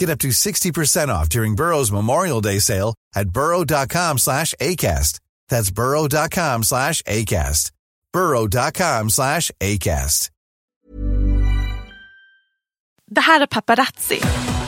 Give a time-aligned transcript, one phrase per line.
[0.00, 5.20] Get up to 60% off during Burrow's Memorial Day sale at burrow.com slash ACAST.
[5.48, 7.72] That's burrow.com slash ACAST.
[8.12, 10.30] burrow.com slash ACAST.
[13.10, 14.20] Det här är Paparazzi,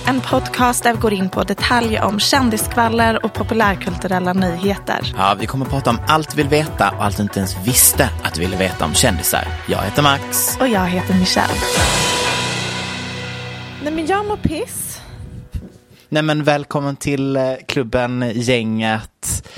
[0.07, 5.15] en podcast där vi går in på detaljer om kändiskvaller och populärkulturella nyheter.
[5.17, 7.57] Ja, vi kommer att prata om allt vi vill veta och allt du inte ens
[7.67, 9.49] visste att du ville veta om kändisar.
[9.69, 10.57] Jag heter Max.
[10.61, 11.55] Och jag heter Michelle.
[13.83, 14.88] Nej men jag mår piss.
[16.09, 19.49] Nej men välkommen till eh, klubben, gänget,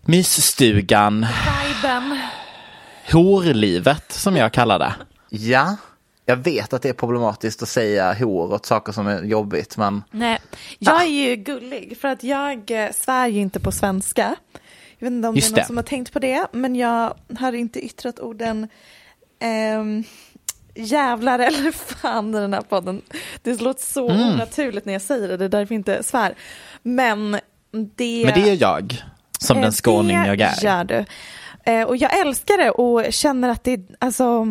[0.00, 1.26] mysstugan,
[1.66, 2.18] Viben.
[3.12, 4.94] horlivet som jag kallar det.
[5.28, 5.76] Ja,
[6.24, 10.02] jag vet att det är problematiskt att säga hor åt saker som är jobbigt men
[10.10, 10.38] Nej,
[10.78, 14.36] jag är ju gullig för att jag eh, svär ju inte på svenska.
[14.98, 15.66] Jag vet inte om Just det är någon det.
[15.66, 18.68] som har tänkt på det, men jag har inte yttrat orden
[19.40, 20.04] ehm,
[20.78, 23.02] jävlar eller fan i den här podden.
[23.42, 24.28] Det låter så Mm.
[24.34, 26.34] onaturligt när jag säger det, det är därför jag inte svär.
[26.82, 27.32] Men
[27.96, 28.22] det...
[28.26, 29.02] Men det är jag,
[29.38, 30.64] som Eh, den skåning jag Det är.
[30.64, 31.04] gör du.
[31.72, 34.46] Eh, Och jag älskar det och känner att det är alltså,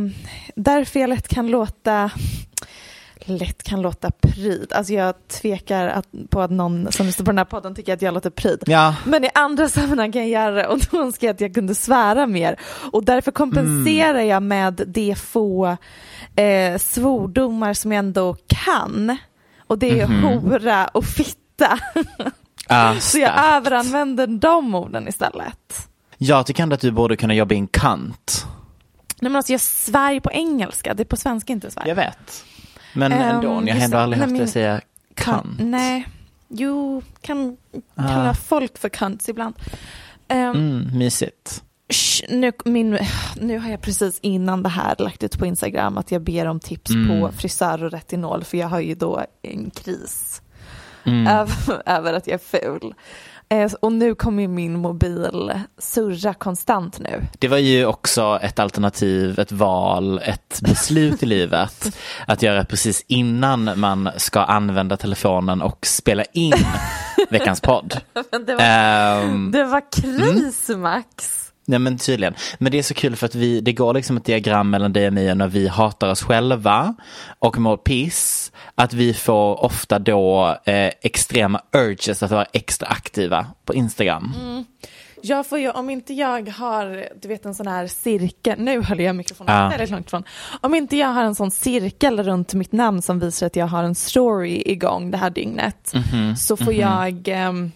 [0.56, 2.12] därför jag lätt kan låta
[3.30, 4.74] lätt kan låta pryd.
[4.74, 8.02] Alltså jag tvekar att, på att någon som lyssnar på den här podden tycker att
[8.02, 8.64] jag låter pryd.
[8.66, 11.54] Ja, Men i andra sammanhang kan jag göra det och då önskar jag att jag
[11.54, 12.60] kunde svära mer.
[12.92, 14.28] Och därför kompenserar Mm.
[14.28, 15.78] jag med de få
[16.36, 19.18] eh, svordomar som jag ändå kan.
[19.68, 20.24] Och det är Mhm.
[20.24, 21.80] hora och fitta.
[22.68, 25.88] ah, Så jag överanvänder de orden istället.
[26.18, 28.46] Jag tycker ändå att du borde kunna jobba i en kant.
[29.20, 31.88] Nej men alltså jag svär på engelska, det är på svenska inte svär.
[31.88, 32.44] Jag vet.
[32.98, 34.82] Men Ehm, ändå, jag har ändå aldrig hört dig säga
[35.16, 35.60] kant.
[35.60, 36.08] Nej,
[36.50, 37.58] jo, kan
[37.96, 38.08] Ah.
[38.08, 39.56] kalla folk för cunts ibland.
[40.30, 41.64] Um, Mm, mysigt.
[42.30, 43.00] nu, min,
[43.42, 46.60] nu har jag precis innan det här lagt ut på Instagram att jag ber om
[46.60, 47.08] tips Mm.
[47.22, 50.42] på frisör och retinol för jag har ju då en kris
[51.06, 51.28] Mm.
[51.28, 52.94] över, över att jag är ful.
[53.50, 57.24] Eh, och nu kommer min mobil surra konstant nu.
[57.40, 61.98] Det var ju också ett alternativ, ett val, ett beslut i livet
[62.28, 66.54] att göra precis innan man ska använda telefonen och spela in
[67.30, 68.02] veckans podd.
[68.46, 71.47] Det var, Ehm, det var kris Max.
[71.70, 72.34] Nej men tydligen.
[72.58, 75.08] Men det är så kul för att vi, det går liksom ett diagram mellan dig
[75.08, 76.96] och mig när vi hatar oss själva
[77.40, 78.52] och mår piss.
[78.76, 84.34] Att vi får ofta då eh, extrema urges att vara extra aktiva på Instagram.
[85.22, 89.00] Jag får ju, om inte jag har, du vet en sån här cirkel, nu höll
[89.00, 89.70] jag mikrofonen Ja.
[89.70, 90.24] väldigt långt ifrån.
[90.62, 93.84] Om inte jag har en sån cirkel runt mitt namn som visar att jag har
[93.84, 97.72] en story igång det här dygnet, Mhm, så får jag ehm,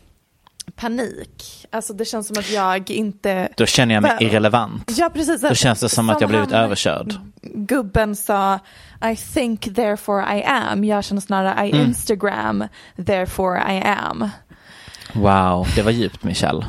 [0.75, 1.60] panik.
[1.73, 4.91] Alltså det känns som att jag inte, Då känner jag mig irrelevant.
[4.97, 5.41] ja precis.
[5.41, 7.13] Då känns det som att jag blivit han- överkörd.
[7.41, 8.59] Gubben sa
[9.11, 10.83] I think therefore I am.
[10.83, 11.85] Jag känner snarare I Mm.
[11.87, 12.63] Instagram
[13.05, 14.29] therefore I am.
[15.13, 16.65] Wow, det var djupt Michelle.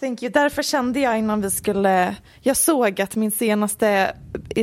[0.00, 0.32] Thank you.
[0.32, 4.12] Därför kände jag innan vi skulle, jag såg att min senaste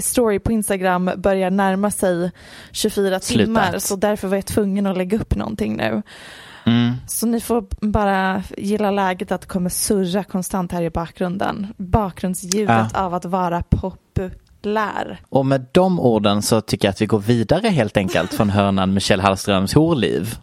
[0.03, 2.31] story på Instagram börjar närma sig
[2.71, 3.45] 24 Slutet.
[3.45, 6.01] timmar så därför var jag tvungen att lägga upp någonting nu.
[6.67, 6.93] Mm.
[7.07, 11.67] Så ni får bara gilla läget att det kommer surra konstant här i bakgrunden.
[11.77, 15.21] Bakgrundsljudet av att vara populär.
[15.29, 18.93] Och med de orden så tycker jag att vi går vidare helt enkelt från hörnan
[18.93, 20.35] Michelle Hallströms horliv.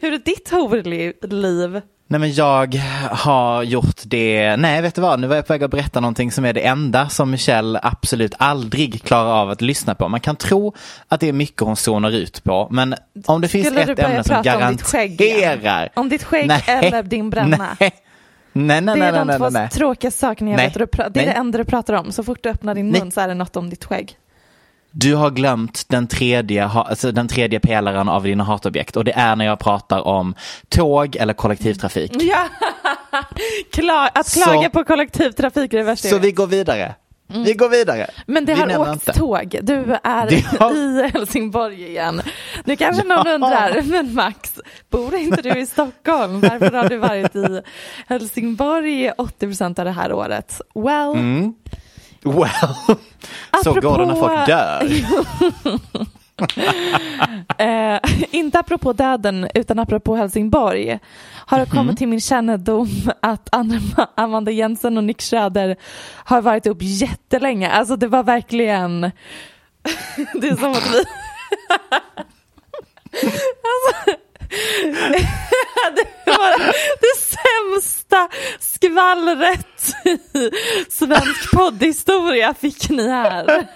[0.00, 1.82] Hur är ditt horliv?
[2.08, 2.74] Nej men jag
[3.10, 6.32] har gjort det, nej vet du vad, nu var jag på väg att berätta någonting
[6.32, 10.08] som är det enda som Michelle absolut aldrig klarar av att lyssna på.
[10.08, 10.74] Man kan tro
[11.08, 12.94] att det är mycket hon zonar ut på, men
[13.26, 15.88] om det finns Skulle du ett ämne som prata om ditt skägg garanterar.
[15.94, 17.76] Om ditt skägg eller din bränna?
[18.58, 20.74] Nej, nej, nej, det är nej, de två tråkiga sakerna jag vet.
[21.14, 22.12] Det är det enda du pratar om.
[22.12, 24.16] Så fort du öppnar din mun så är det något om ditt skägg.
[24.98, 29.36] Du har glömt den tredje, alltså den tredje pelaren av dina hatobjekt och det är
[29.36, 30.34] när jag pratar om
[30.68, 32.12] tåg eller kollektivtrafik.
[32.20, 32.48] Ja.
[33.72, 36.94] Klar, att Så- klaga på kollektivtrafik är det värsta Så vi går vidare.
[37.28, 38.06] Vi går vidare.
[38.26, 39.12] Men det vi har åkt inte.
[39.12, 39.58] tåg.
[39.62, 42.22] Du är Det har- i Helsingborg igen.
[42.64, 43.34] Nu kanske någon Ja.
[43.34, 44.52] undrar, men Max,
[44.90, 46.40] bor inte du i Stockholm?
[46.40, 47.60] Varför har du varit i
[48.08, 50.60] Helsingborg 80 procent av det här året?
[50.74, 51.54] Well, Mm.
[52.26, 52.98] Well,
[53.64, 54.88] så går det när folk dör.
[57.58, 58.00] Eh,
[58.30, 60.98] inte apropå döden utan apropå Helsingborg
[61.46, 62.88] har det kommit till min kännedom
[63.22, 63.48] att
[64.14, 65.76] Amanda Jensen och Nick Schröder
[66.24, 67.70] har varit upp jättelänge.
[67.70, 69.00] Alltså det var verkligen,
[70.34, 71.04] det är som att vi
[73.62, 74.16] alltså,
[75.94, 76.58] det var
[77.00, 78.28] det sämsta
[78.58, 79.75] skvallret
[80.88, 83.66] svensk poddhistoria fick ni här.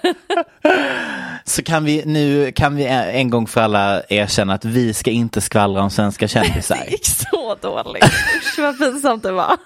[1.45, 5.41] Så kan vi nu kan vi en gång för alla erkänna att vi ska inte
[5.41, 6.75] skvallra om svenska kändisar.
[6.85, 8.03] Det gick så dåligt.
[8.03, 9.57] Usch vad pinsamt det var.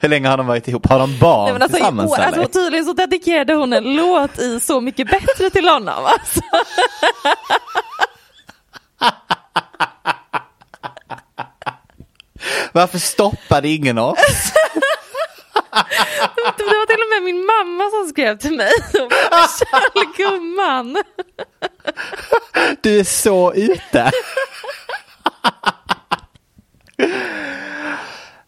[0.00, 0.88] Hur länge har de varit ihop?
[0.88, 2.26] Har de barn Nej, men alltså, tillsammans år, eller?
[2.26, 6.04] alltså, tydligen så dedikerade hon en låt i Så mycket bättre till honom.
[6.04, 6.40] Alltså.
[12.72, 14.18] Varför stoppade ingen oss?
[16.56, 18.72] Det var till och med min mamma som skrev till mig.
[18.92, 21.02] Kjell gumman.
[22.80, 24.10] Du är så ute.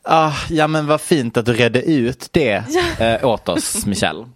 [0.02, 2.64] Ah, ja men vad fint att du redde ut det
[2.98, 4.26] eh, åt oss Michelle.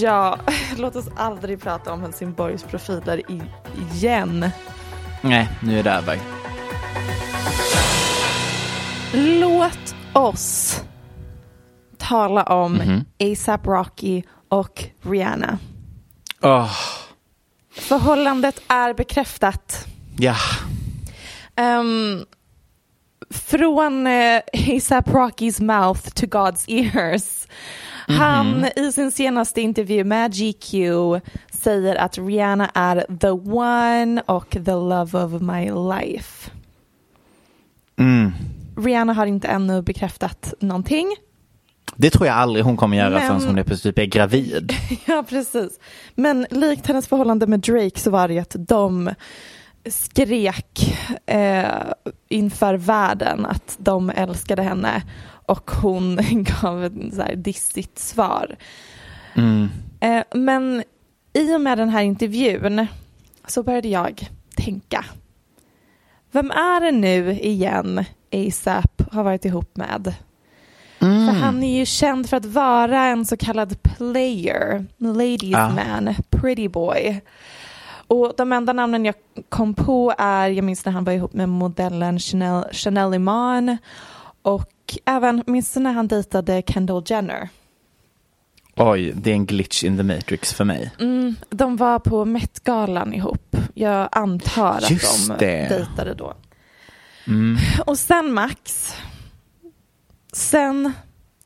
[0.00, 0.38] Ja,
[0.76, 3.22] låt oss aldrig prata om Helsingborgs profiler
[3.92, 4.50] igen.
[5.20, 6.18] Nej, nu är det över.
[9.12, 10.80] Låt oss
[11.98, 13.04] tala om Mhm.
[13.32, 15.58] ASAP Rocky och Rihanna.
[16.42, 16.72] Åh,
[17.70, 19.86] Förhållandet är bekräftat.
[20.18, 20.34] ja.
[21.56, 22.24] Ehm,
[23.30, 24.40] från uh,
[24.76, 27.46] ASAP Rockys mouth to God's ears.
[28.08, 30.72] Han i sin senaste intervju med GQ
[31.52, 36.50] säger att Rihanna är the one och the love of my life.
[37.98, 38.32] Mm.
[38.78, 41.16] Rihanna har inte ännu bekräftat någonting.
[41.96, 44.72] Det tror jag aldrig hon kommer göra Men- förrän hon är, typ är gravid.
[45.06, 45.80] Ja, precis.
[46.14, 49.10] Men likt hennes förhållande med Drake så var det att de
[49.90, 50.96] skrek
[51.26, 51.66] eh,
[52.28, 55.02] inför världen att de älskade henne
[55.46, 56.16] och hon
[56.62, 58.56] gav ett så här dissigt svar.
[59.34, 59.68] Mm.
[60.00, 60.82] Eh, men
[61.32, 62.86] i och med den här intervjun
[63.46, 65.04] så började jag tänka.
[66.32, 70.14] Vem är det nu igen ASAP har varit ihop med?
[70.98, 75.68] För han är ju känd för att vara en så kallad player, ladies Ja.
[75.70, 77.20] man, pretty boy.
[78.06, 79.14] Och de enda namnen jag
[79.48, 83.76] kom på är, jag minns när han var ihop med modellen Chanel, Chanel Iman
[84.42, 84.70] och
[85.04, 87.48] även, minns när han dejtade Kendall Jenner?
[88.76, 90.90] Oj, det är en glitch in the matrix för mig.
[91.00, 93.56] Mm, de var på Met-galan ihop.
[93.74, 95.68] Jag antar att Just de det.
[95.68, 96.34] dejtade då.
[97.28, 97.56] Mm.
[97.86, 98.94] Och sen Max,
[100.32, 100.92] sen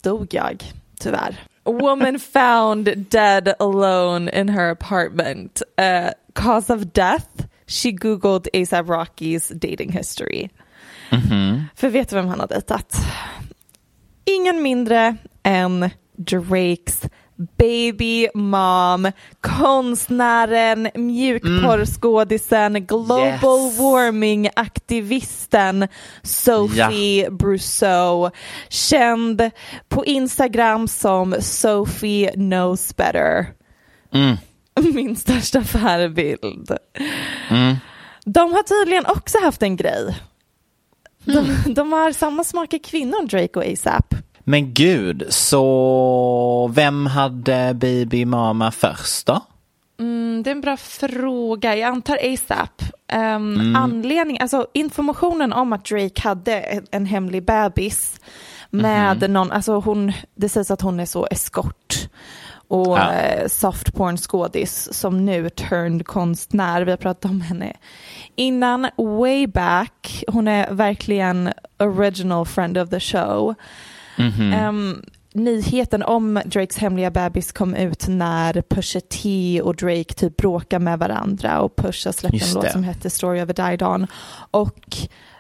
[0.03, 0.65] dog jag
[1.01, 1.45] tyvärr.
[1.65, 5.63] Woman found dead alone in her apartment.
[5.81, 10.49] Uh, cause of death, she googled ASAP Rockys dating history.
[11.11, 11.65] Mhm.
[11.75, 12.97] För vet du vem han har dejtat?
[14.25, 17.03] Ingen mindre än Drakes
[17.59, 23.43] baby mom, konstnären, mjukporrskådisen, global Yes.
[23.79, 25.89] warming-aktivisten
[26.23, 28.31] Sophie Brousseau,
[28.69, 29.51] känd
[29.89, 33.47] på Instagram som Sophie knows better.
[34.15, 34.37] Mm.
[34.95, 36.77] Min största förebild.
[37.51, 37.77] Mm.
[38.25, 40.17] De har tydligen också haft en grej.
[41.25, 44.15] De, de har samma smak i kvinnor, Drake och ASAP.
[44.45, 49.41] Men gud, så vem hade baby mama först då?
[50.01, 51.77] Mm, det är en bra fråga.
[51.77, 52.83] Jag antar ASAP.
[53.13, 58.21] Um, Anledning, alltså informationen om att Drake hade en, hemlig bebis
[58.71, 62.09] med någon, alltså hon, det sägs att hon är så eskort.
[62.69, 63.13] och Ja.
[63.13, 66.83] eh, soft porn skådis som nu turned konstnär.
[66.83, 67.73] Vi har pratat om henne
[68.37, 70.25] innan, way back.
[70.29, 73.55] Hon är verkligen original friend of the show.
[74.17, 74.53] Mhm.
[74.53, 75.03] Ehm,
[75.35, 80.99] nyheten om Drakes hemliga bebis kom ut när Pusha T och Drake typ bråkade med
[80.99, 82.73] varandra och Pusha släppte Just en låt det.
[82.73, 84.07] som hette Story of a Died On.
[84.51, 84.97] Och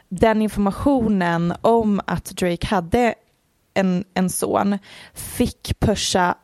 [0.08, 3.14] den informationen om att Drake hade
[3.74, 4.78] en, en son
[5.14, 6.34] fick Pusha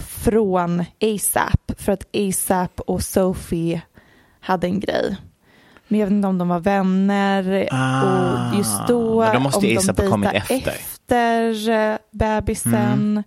[0.00, 3.82] från ASAP för att ASAP och Sophie
[4.40, 5.16] hade en grej.
[5.88, 9.58] Men jag vet inte om de var vänner Ah, och just då, men då måste
[9.58, 10.56] om A$AP de ha kommit efter.
[10.56, 12.74] efter eh, bebisen.
[12.74, 13.22] Mm.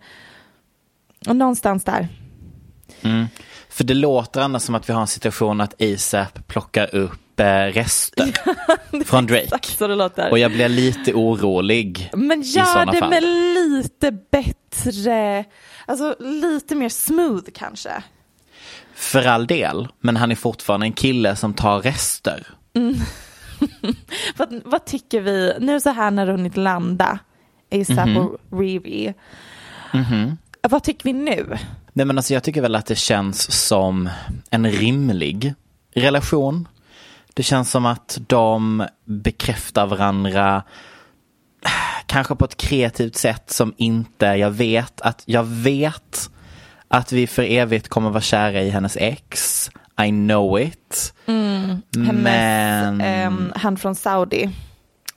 [1.28, 2.08] Och någonstans där.
[3.02, 3.26] Mm.
[3.70, 7.46] För det låter annars som att vi har en situation att ASAP plockar upp eh,
[7.46, 8.34] rester
[9.06, 9.44] från Drake.
[9.44, 10.32] Exakt så det låter.
[10.32, 12.10] Och jag blir lite orolig.
[12.14, 13.10] Men gör det fall.
[13.10, 15.46] med lite bättre,
[15.86, 18.04] alltså lite mer smooth kanske.
[18.96, 22.48] För all del, men han är fortfarande en kille som tar rester.
[24.38, 27.20] Vad, vad tycker vi, nu så här när det hunnit landa,
[27.72, 28.18] ASAP Mhm.
[28.18, 29.14] och Revi.
[30.62, 31.58] Vad tycker vi nu?
[31.94, 34.10] Nej men alltså jag tycker väl att det känns som
[34.50, 35.54] en rimlig
[35.94, 36.68] relation.
[37.34, 40.64] Det känns som att de bekräftar varandra
[42.06, 46.30] kanske på ett kreativt sätt som inte jag vet att jag vet
[46.90, 49.70] att vi för evigt kommer vara kära i hennes ex.
[50.06, 51.14] I know it.
[51.26, 54.50] Hennes, Men ehm, han från Saudi.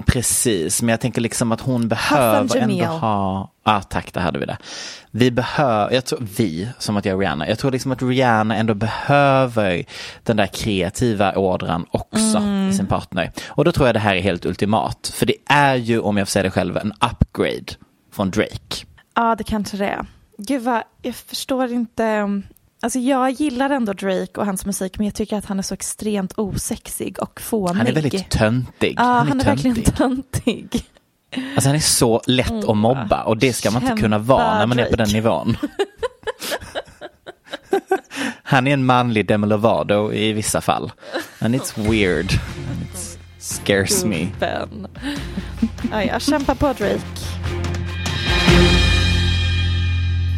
[0.06, 4.38] Precis, men jag tänker liksom att hon behöver ändå ha, ja ah, tack, där hade
[4.38, 4.56] vi det.
[5.10, 8.56] Vi behöver, jag tror, vi, som att jag är Rihanna, jag tror liksom att Rihanna
[8.56, 9.84] ändå behöver
[10.22, 12.70] den där kreativa ådran också Mm.
[12.70, 13.32] i sin partner.
[13.48, 16.28] Och då tror jag det här är helt ultimat, för det är ju, om jag
[16.28, 17.72] får säga det själv, en upgrade
[18.12, 18.86] från Drake.
[19.14, 20.06] Ja, det kanske det är.
[20.38, 22.42] Gud vad, jag förstår inte.
[22.82, 25.74] Alltså jag gillar ändå Drake och hans musik, men jag tycker att han är så
[25.74, 27.76] extremt osexig och fånig.
[27.76, 28.94] Han är väldigt töntig.
[28.96, 29.94] Ja, han är, verkligen töntig.
[29.96, 30.84] töntig.
[31.54, 34.58] Alltså han är så lätt att mobba och det ska man inte Kämpa, kunna vara
[34.58, 35.56] när man är på den nivån.
[38.42, 40.92] Han är en manlig Demi Lovato i vissa fall.
[41.38, 42.32] And it's weird.
[42.32, 44.28] It scares me.
[45.90, 47.31] Ja, jag kämpar på Drake.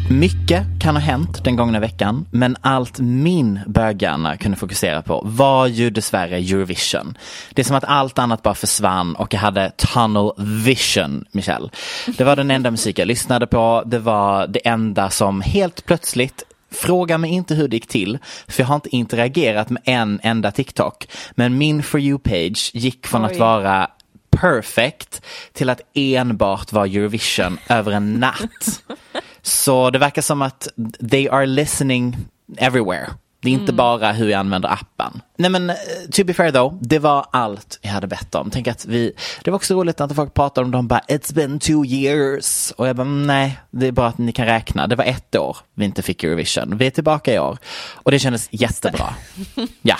[0.09, 5.67] Mycket kan ha hänt den gångna veckan, men allt min böghjärna kunde fokusera på var
[5.67, 7.17] ju dessvärre Eurovision.
[7.53, 11.69] Det är som att allt annat bara försvann och jag hade tunnel vision, Michelle.
[12.17, 16.43] Det var den enda musik jag lyssnade på, det var det enda som helt plötsligt
[16.71, 20.51] Fråga mig inte hur det gick till, för jag har inte interagerat med en enda
[20.51, 21.07] TikTok.
[21.31, 23.37] Men min For You-page gick från att Oj.
[23.37, 23.87] vara
[24.29, 25.21] perfect
[25.53, 28.83] till att enbart vara Eurovision över en natt.
[29.45, 30.67] Så det verkar som att
[31.11, 32.17] they are listening
[32.57, 33.07] everywhere.
[33.41, 35.21] Det är inte bara hur jag använder appen.
[35.37, 35.75] Nej men eh,
[36.11, 38.49] to be fair though, det var allt jag hade bett om.
[38.51, 39.11] Tänk att vi,
[39.43, 42.71] det var också roligt att folk pratar om dem bara it's been two years.
[42.71, 44.87] Och jag bara "Mm, nej, det är bara att ni kan räkna.
[44.87, 46.77] Det var ett år vi inte fick Eurovision.
[46.77, 47.57] Vi är tillbaka i år.
[47.93, 49.15] Och det kändes jättebra.
[49.81, 49.97] Ja.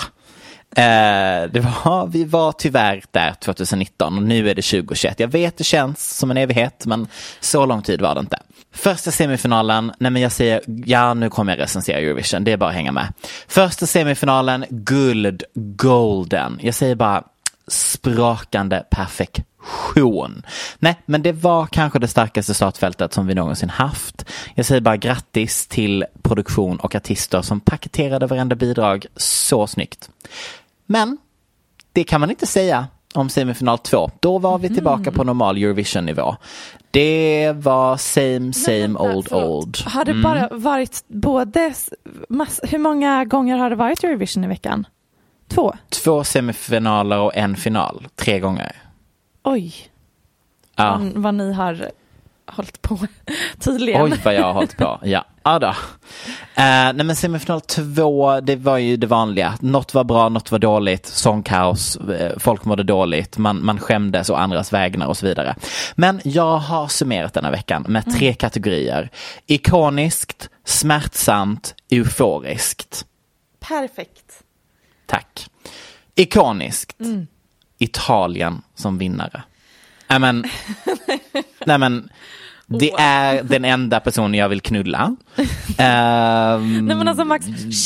[0.77, 5.19] Eh, det var, vi var tyvärr där 2019 och nu är det 2021.
[5.19, 7.07] Jag vet det känns som en evighet men
[7.39, 8.37] så lång tid var det inte.
[8.75, 12.69] Första semifinalen, nej men jag säger, ja nu kommer jag recensera Eurovision, det är bara
[12.69, 13.13] att hänga med.
[13.47, 16.59] Första semifinalen, guld, golden.
[16.61, 17.23] Jag säger bara
[17.67, 20.45] sprakande perfektion.
[20.79, 24.25] Nej, men det var kanske det starkaste startfältet som vi någonsin haft.
[24.55, 30.09] Jag säger bara grattis till produktion och artister som paketerade varenda bidrag så snyggt.
[30.85, 31.17] Men
[31.93, 34.09] det kan man inte säga om semifinal 2.
[34.19, 36.35] Då var vi tillbaka på normal Eurovision-nivå.
[36.91, 39.43] Det var same, same, old, Förlåt.
[39.65, 39.77] old.
[39.85, 40.23] Har det Mm.
[40.23, 41.73] bara varit både,
[42.63, 44.87] hur många gånger har det varit Eurovision i veckan?
[45.47, 45.73] Två?
[46.03, 48.07] Två semifinaler och en final.
[48.15, 48.75] Tre gånger.
[49.43, 49.73] Oj,
[50.75, 50.99] Ja.
[51.01, 51.91] vad, vad ni har
[52.47, 52.99] hållit på
[53.59, 54.01] tydligen.
[54.01, 54.99] Oj vad jag har hållit på.
[55.03, 55.67] Ja, ja då.
[55.67, 55.73] Eh,
[56.93, 59.53] nej men semifinal två, det var ju det vanliga.
[59.61, 64.41] Något var bra, något var dåligt, sångkaos, eh, folk mådde dåligt, man, man skämdes och
[64.41, 65.55] andras vägnar och så vidare.
[65.95, 69.09] Men jag har summerat denna veckan med tre kategorier.
[69.45, 73.05] Ikoniskt, smärtsamt, euforiskt.
[73.59, 74.43] Perfekt.
[75.05, 75.47] Tack.
[76.15, 76.97] Ikoniskt.
[77.77, 79.43] Italien som vinnare.
[80.07, 80.45] Nej men,
[81.65, 82.09] nej men,
[82.67, 85.15] det är den enda personen jag vill knulla.
[85.77, 87.45] Ehm, Nej men alltså Max,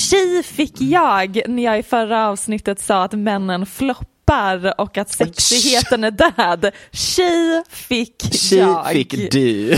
[0.09, 6.03] tji fick jag när jag i förra avsnittet sa att männen floppar och att sexigheten
[6.03, 6.71] är död.
[6.91, 8.88] Tjej fick Tjej jag.
[8.88, 9.77] fick du.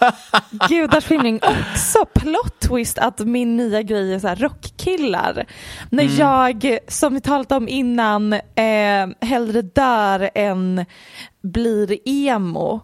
[0.68, 1.40] Gudars skymning.
[1.42, 5.44] Också plot twist att min nya grej är så här rockkillar.
[5.90, 6.16] När Mm.
[6.16, 10.84] jag, som vi talat om innan, eh, hellre dör än
[11.42, 12.80] blir emo.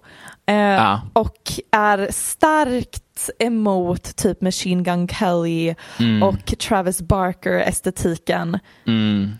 [0.46, 1.00] Eh, Ja.
[1.12, 6.22] Och är starkt emot typ Machine Gun Kelly Mm.
[6.22, 8.58] och Travis Barker estetiken.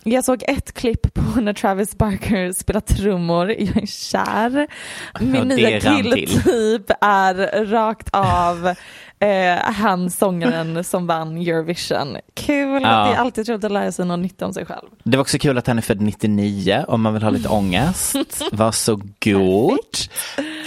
[0.03, 3.49] Jag såg ett klipp på när Travis Barker spelar trummor.
[3.49, 4.67] Jag är kär.
[5.19, 8.73] Min Ja, nya killtyp är rakt av
[9.19, 12.17] eh, han sångaren som vann Eurovision.
[12.33, 12.89] Kul, Ja.
[12.89, 14.87] det är alltid trevligt att lära sig något nytt om sig själv.
[15.03, 18.15] Det var också kul att han är född 99 om man vill ha lite ångest.
[18.51, 19.79] Varsågod.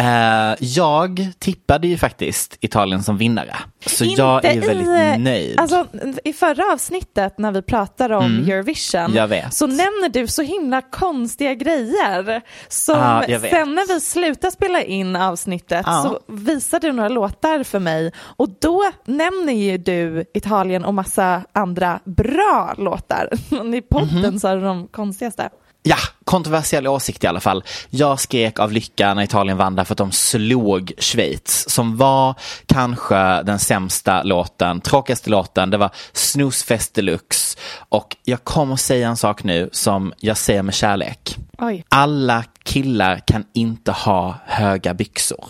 [0.01, 3.55] Uh, jag tippade ju faktiskt Italien som vinnare.
[3.87, 5.61] Så jag är väldigt i, nöjd.
[5.61, 5.87] Alltså,
[6.25, 9.29] I förra avsnittet när vi pratade om Eurovision Mm.
[9.31, 9.55] Vet.
[9.55, 12.43] så nämner du så himla konstiga grejer.
[12.69, 13.41] Som vet.
[13.51, 16.03] sen när vi slutade spela in avsnittet Ja.
[16.03, 21.43] så visade du några låtar för mig och då nämner ju du Italien och massa
[21.53, 23.29] andra bra låtar.
[23.51, 24.39] Men I podden Mhm.
[24.41, 25.49] så är de konstigaste.
[25.83, 27.65] Ja, kontroversiell åsikt i alla fall.
[27.91, 32.35] Jag skrek av lycka när Italien vann därför att de slog Schweiz som var
[32.67, 35.71] kanske den sämsta låten, tråkigaste låten.
[35.71, 37.59] Det var snusfest deluxe
[37.89, 41.37] och jag kommer säga en sak nu som jag säger med kärlek.
[41.59, 41.85] Oj.
[41.89, 45.45] Alla killar kan inte ha höga byxor.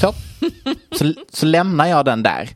[0.00, 0.14] Så,
[0.98, 2.48] så, så lämnar jag den där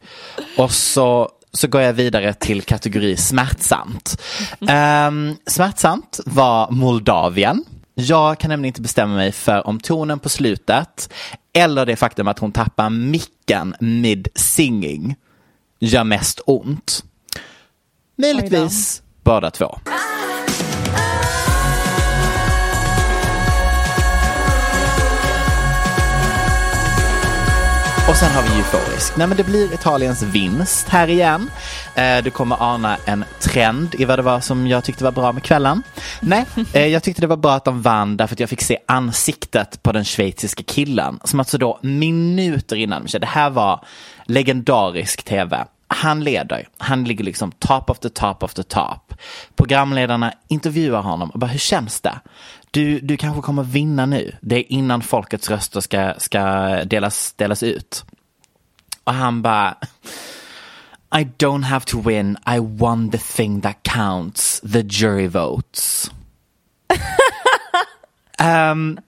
[0.57, 4.21] och så, så går jag vidare till kategori smärtsamt.
[4.61, 7.65] Um, smärtsamt var Moldavien.
[7.95, 11.13] Jag kan nämligen inte bestämma mig för om tonen på slutet
[11.53, 15.17] eller det faktum att hon tappar micken mid singing
[15.81, 17.05] gör mest ont.
[18.17, 19.79] Möjligtvis båda två.
[28.15, 29.17] Och sen har vi euforisk.
[29.17, 31.51] Nej men det blir Italiens vinst här igen.
[31.95, 35.33] Eh, du kommer ana en trend i vad det var som jag tyckte var bra
[35.33, 35.83] med kvällen.
[36.21, 38.79] Nej, eh, jag tyckte det var bra att de vann därför att jag fick se
[38.87, 41.21] ansiktet på den schweiziska killen.
[41.25, 43.85] Som alltså då minuter innan, det här var
[44.25, 45.65] legendarisk tv.
[45.89, 49.15] Han leder, han ligger liksom top of the top of the top.
[49.57, 52.21] Programledarna intervjuar honom och bara, hur känns det?
[52.75, 54.37] Du, du kanske kommer vinna nu.
[54.41, 56.43] Det är innan folkets röster ska, ska
[56.85, 58.05] delas, delas ut.
[59.05, 59.77] Och han bara,
[61.17, 66.11] I don't have to win, I won the thing that counts, the jury votes.
[68.39, 68.99] Ehm,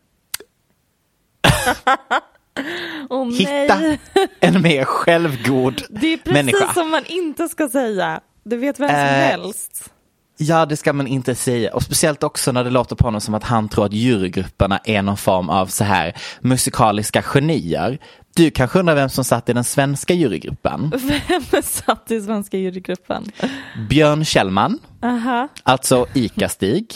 [3.10, 3.98] Åh hitta
[4.40, 6.72] en mer självgod Det är precis människa.
[6.74, 8.20] som man inte ska säga.
[8.44, 9.92] Du vet vem som Eh, helst.
[10.38, 11.74] Ja, det ska man inte säga.
[11.74, 15.02] Och speciellt också när det låter på honom som att han tror att jurygrupperna är
[15.02, 17.98] någon form av så här musikaliska genier.
[18.34, 20.92] Du kanske undrar vem som satt i den svenska jurygruppen?
[21.50, 23.24] Vem satt i svenska jurygruppen?
[23.88, 25.48] Björn Kjellman, Aha.
[25.62, 26.94] alltså Ica-Stig.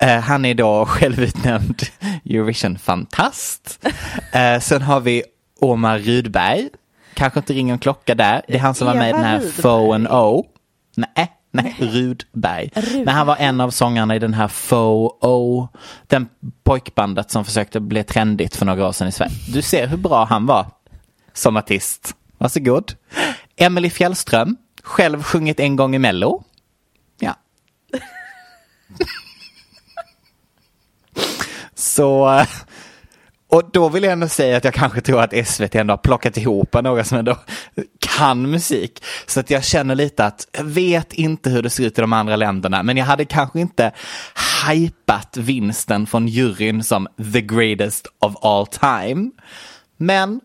[0.00, 1.82] Eh, han är då självutnämnd
[2.24, 3.86] Eurovision-fantast.
[4.32, 5.22] Eh, sen har vi
[5.60, 6.68] Omar Rudberg.
[7.14, 8.42] Kanske inte ringer en klocka där.
[8.48, 10.46] Det är han som var med i den här Eva Fo and O.
[10.96, 12.70] Nej, nej, Rudberg.
[13.04, 15.68] Men han var en av sångarna i den här Fo O.
[16.06, 16.28] Den
[16.64, 19.32] pojkbandet som försökte bli trendigt för några år sedan i Sverige.
[19.52, 20.66] Du ser hur bra han var
[21.32, 22.14] som artist.
[22.38, 22.92] Varsågod.
[23.56, 24.56] Emily Fjällström.
[24.82, 26.42] Själv sjungit en gång i Mello.
[27.18, 27.34] Ja.
[31.74, 32.44] Så,
[33.48, 36.36] och då vill jag ändå säga att jag kanske tror att SVT ändå har plockat
[36.36, 37.36] ihop några som ändå
[37.98, 39.04] kan musik.
[39.26, 42.12] Så att jag känner lite att jag vet inte hur det ser ut i de
[42.12, 43.92] andra länderna, men jag hade kanske inte
[44.68, 49.30] hypat vinsten från juryn som the greatest of all time.
[49.96, 50.40] Men,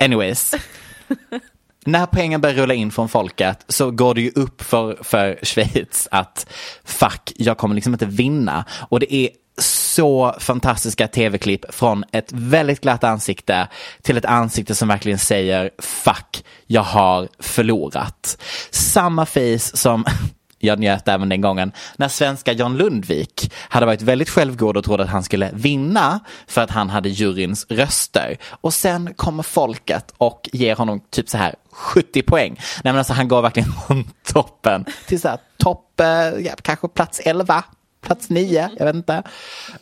[0.00, 0.54] anyways.
[1.84, 6.08] När pengar börjar rulla in från folket så går det ju upp för, för Schweiz
[6.10, 6.46] att
[6.84, 8.64] fuck, jag kommer liksom inte vinna.
[8.88, 13.68] Och det är så fantastiska tv-klipp från ett väldigt glatt ansikte
[14.02, 18.42] till ett ansikte som verkligen säger fuck, jag har förlorat.
[18.70, 20.04] Samma face som
[20.58, 25.02] jag njöt även den gången när svenska John Lundvik hade varit väldigt självgod och trodde
[25.02, 28.36] att han skulle vinna för att han hade juryns röster.
[28.50, 32.54] Och sen kommer folket och ger honom typ så här 70 poäng.
[32.84, 37.20] Nej men alltså han går verkligen från toppen till så här topp, eh, kanske plats
[37.24, 37.64] 11,
[38.00, 39.22] plats 9, jag vet inte.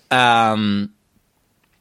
[0.08, 0.88] Ehm,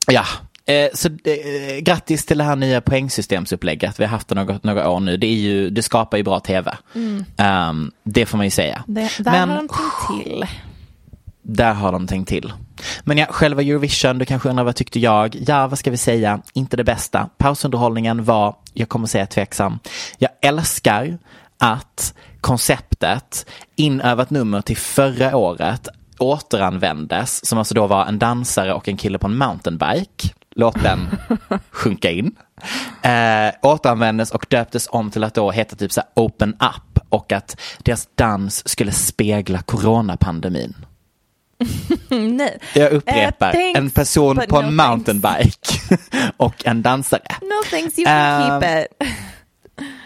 [0.08, 0.26] ja,
[0.66, 4.00] eh, så eh, grattis till det här nya poängsystemsupplägget.
[4.00, 5.18] Vi har haft det några, några år nu.
[5.18, 6.78] Det, är ju, det skapar ju bra tv.
[7.38, 8.84] Ehm, det får man ju säga.
[8.88, 10.46] Det, där Men- har de tänkt till.
[11.48, 12.54] Där har de tänkt till.
[13.04, 15.36] Men ja, själva Eurovision, du kanske undrar vad tyckte jag?
[15.48, 16.42] Ja, vad ska vi säga?
[16.54, 17.30] Inte det bästa.
[17.38, 19.80] Pausunderhållningen var, jag kommer säga tveksam.
[20.18, 21.18] Jag älskar
[21.58, 23.46] att konceptet
[23.76, 25.88] inövat nummer till förra året
[26.20, 30.30] återanvändes, som alltså då var en dansare och en kille på en mountainbike.
[30.56, 31.00] Låt den
[31.72, 32.36] sjunka in.
[33.02, 37.62] Eh, återanvändes och döptes om till att då heta typ så open up och att
[37.80, 40.76] deras dans skulle spegla coronapandemin.
[42.10, 42.60] Nej.
[42.76, 45.98] Jag upprepar, thanks, en person på no en mountainbike
[46.38, 47.22] och en dansare.
[47.42, 49.08] No thanks, you can Ehm, keep it.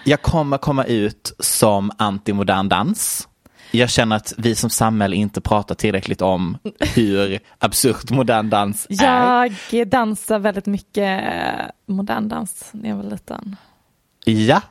[0.04, 3.28] Jag kommer komma ut som anti-modern dans.
[3.72, 6.58] Jag känner att vi som samhälle inte pratar tillräckligt om
[6.96, 9.54] hur absurt modern dans är.
[9.72, 13.56] Jag dansar väldigt mycket eh, modern dans när jag var liten.
[14.26, 14.62] Ja,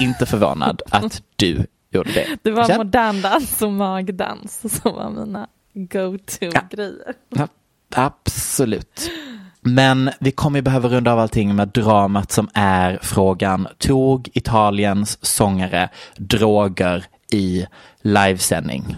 [0.00, 2.26] inte förvånad att du gjorde det.
[2.42, 2.76] Det var Ja.
[2.76, 7.14] modern dans och magdans som var mina go-to-grejer.
[7.28, 7.48] Ja,
[7.94, 9.10] absolut.
[9.60, 15.18] Men vi kommer ju behöva runda av allting med dramat som är frågan tog Italiens
[15.24, 17.66] sångare droger i
[18.02, 18.96] livesändning?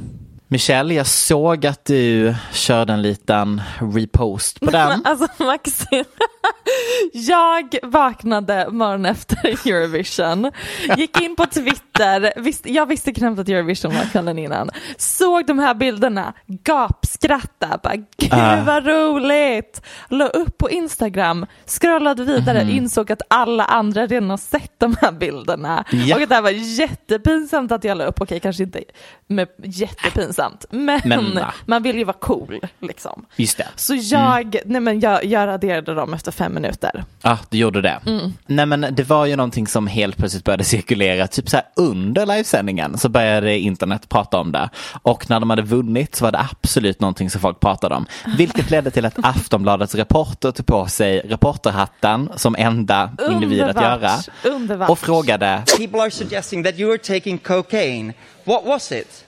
[0.49, 3.63] Michelle, jag såg att du körde en liten
[3.95, 5.03] repost på den.
[5.05, 6.05] Alltså Maxim,
[7.13, 10.51] jag vaknade morgonen efter Eurovision,
[10.97, 15.59] gick in på Twitter, visst, jag visste knappt att Eurovision var kvällen innan, såg de
[15.59, 18.63] här bilderna, gapskratta, bara gud Ah.
[18.67, 22.71] vad roligt, la upp på Instagram, scrollade vidare, Mhm.
[22.77, 25.85] insåg att alla andra redan har sett de här bilderna.
[25.91, 26.17] Ja.
[26.17, 28.83] och att det här var jättepinsamt att jag la upp, okej kanske inte
[29.27, 33.27] med jättepinsamt, men, Men, man vill ju vara cool liksom.
[33.37, 33.67] Just det.
[33.77, 37.05] Så jag, nej men jag, jag raderade dem efter fem minuter.
[37.23, 38.01] Ja, du gjorde det.
[38.07, 38.33] Mm.
[38.47, 42.27] Nej men det var ju någonting som helt plötsligt började cirkulera, typ så här under
[42.27, 44.71] livesändningen så började internet prata om det.
[45.03, 48.07] Och när de hade vunnit så var det absolut någonting som folk pratade om.
[48.37, 54.11] Vilket ledde till att Aftonbladets reporter tog på sig reporterhatten som enda individ att göra.
[54.45, 54.91] Underbart.
[54.91, 58.13] Och frågade, People are suggesting that you were taking cocaine.
[58.45, 59.25] What was it?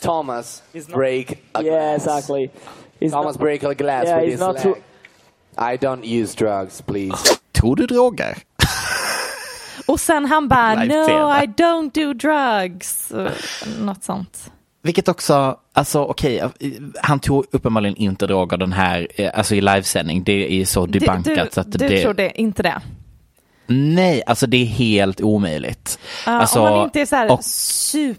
[0.00, 0.62] Thomas
[0.94, 2.06] break a Yeah, glass.
[2.06, 2.50] exactly.
[3.00, 4.62] He's Thomas not- break a glass Yeah, with he's his not leg.
[4.62, 4.76] too-
[5.58, 7.16] I don't use drugs, please.
[7.52, 8.38] tog du droger?
[9.86, 11.34] Och sen han bara, no.
[11.42, 13.12] I don't do drugs.
[13.14, 13.28] Uh,
[13.80, 14.52] Något sånt.
[14.82, 16.42] Vilket också, alltså okej,
[17.02, 20.98] han tog uppenbarligen inte droger den här, eh, alltså i livesändning, det är så Du,
[20.98, 21.54] debunkat.
[21.54, 22.80] så du, att du det, tror det, inte det?
[23.66, 25.98] Nej, alltså det är helt omöjligt.
[26.26, 27.44] Ja, alltså, om man inte är så här och-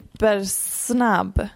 [0.05, 1.47] supersnabb.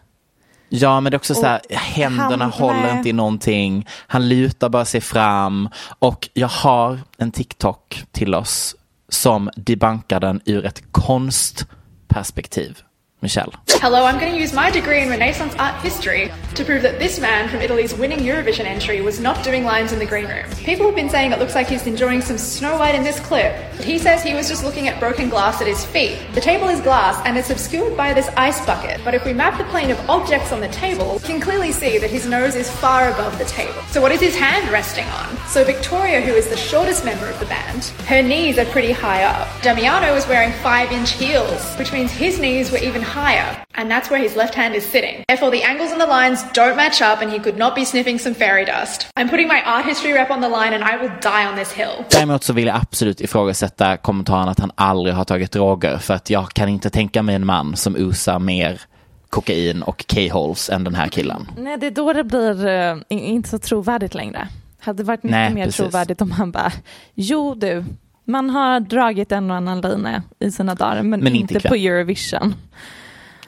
[0.74, 2.98] Ja, men det är också så här, händerna han- håller nej.
[2.98, 3.88] inte i någonting.
[4.08, 5.70] Han lutar bara sig fram.
[6.00, 8.76] Och jag har en TikTok till oss
[9.10, 12.78] som debankar den ur ett konstperspektiv.
[13.22, 13.54] Michelle.
[13.68, 17.20] Hello, I'm going to use my degree in Renaissance art history to prove that this
[17.20, 20.46] man from Italy's winning Eurovision entry was not doing lines in the green room.
[20.58, 23.56] People have been saying it looks like he's enjoying some Snow White in this clip,
[23.78, 26.20] but he says he was just looking at broken glass at his feet.
[26.34, 29.58] The table is glass and it's obscured by this ice bucket, but if we map
[29.58, 32.70] the plane of objects on the table, we can clearly see that his nose is
[32.70, 33.82] far above the table.
[33.90, 35.38] So what is his hand resting on?
[35.48, 39.24] So Victoria, who is the shortest member of the band, her knees are pretty high
[39.24, 39.48] up.
[39.62, 44.10] Damiano is wearing five inch heels, which means his knees were even higher, and that's
[44.12, 45.16] where his left hand is sitting.
[45.28, 48.20] Therefore, the angles and the lines don't match up, and he could not be sniffing
[48.20, 49.08] some fairy dust.
[49.20, 51.72] I'm putting my art history rep on the line, and I will die on this
[51.74, 52.06] hill.
[52.12, 55.98] Däremot så vill jag absolut ifrågasätta kommentaren att han aldrig har tagit droger.
[55.98, 58.82] För att jag kan inte tänka mig en man som osar mer
[59.30, 61.48] kokain och K-holes än den här killen.
[61.58, 62.68] Nej, det är då det blir
[63.10, 64.48] in- inte så trovärdigt längre.
[64.80, 65.78] Hade varit mycket Nej, mer precis.
[65.78, 66.72] trovärdigt om han bara,
[67.16, 67.84] jo du,
[68.26, 71.76] man har dragit en och annan line i sina dagar, men, Men inte inte på.
[71.76, 72.56] Eurovision.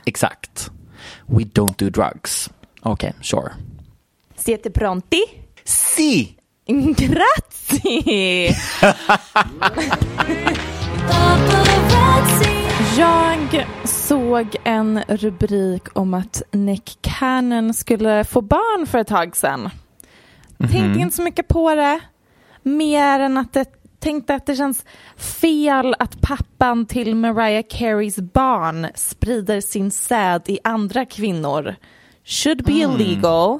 [0.05, 0.71] Exakt.
[1.25, 2.49] We don't do drugs.
[2.81, 3.51] Okej, sure.
[4.35, 5.21] Siete pronti?
[5.63, 6.37] Si!
[6.97, 8.55] Grazie!
[12.97, 19.69] Jag såg en rubrik om att Nick Cannon skulle få barn för ett tag sedan.
[20.57, 21.99] Tänkte inte så mycket på det.
[22.63, 23.65] Mer än att det
[24.03, 24.85] tänkte att det känns
[25.17, 31.75] fel att pappan till Mariah Careys barn sprider sin säd i andra kvinnor.
[32.25, 33.59] Should be illegal.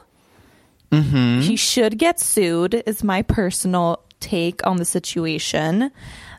[1.47, 5.89] He should get sued is my personal take on the situation.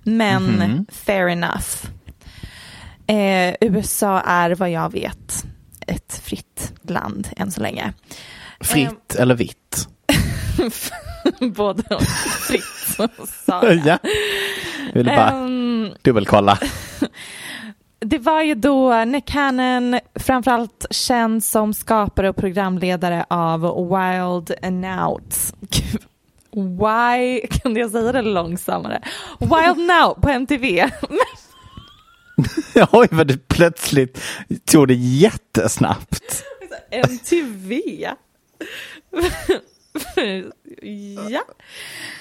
[0.02, 1.86] Men fair enough.
[3.06, 5.44] Eh, USA är vad jag vet
[5.86, 7.92] ett fritt land än så länge.
[8.60, 9.88] Fritt eller vitt?
[11.56, 12.02] Både och.
[12.48, 12.64] fritt
[12.96, 13.08] så
[13.46, 13.76] sa jag.
[13.86, 13.98] ja.
[14.94, 16.58] Ville bara Ehm, dubbelkolla.
[18.00, 24.84] det var ju då Nick Cannon, framförallt känd som skapare och programledare av Wild and
[24.84, 25.34] Out.
[26.52, 29.02] Why, kan jag säga det långsammare?
[29.40, 30.90] Wild Now på MTV.
[32.92, 34.20] Oj, vad du plötsligt
[34.64, 36.42] tog det jättesnabbt.
[36.90, 37.80] MTV?
[41.30, 41.42] ja.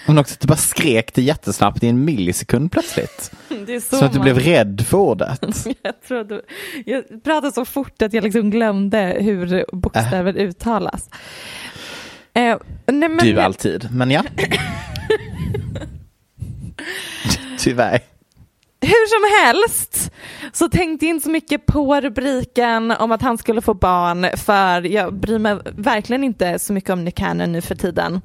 [0.07, 3.31] Men också du bara skrek det jättesnabbt i en millisekund plötsligt.
[3.65, 5.39] Det är så, Så att du man- blev rädd för ordet.
[6.09, 6.41] jag, du,
[6.85, 11.09] jag pratade så fort att jag liksom glömde hur bokstäver uttalas.
[12.33, 14.23] Eh, nej, men, Du alltid, men ja.
[17.59, 17.99] Tyvärr.
[18.83, 20.11] Hur som helst
[20.53, 24.81] så tänkte jag inte så mycket på rubriken om att han skulle få barn för
[24.81, 28.21] jag bryr mig verkligen inte så mycket om Nick Cannon nu för tiden.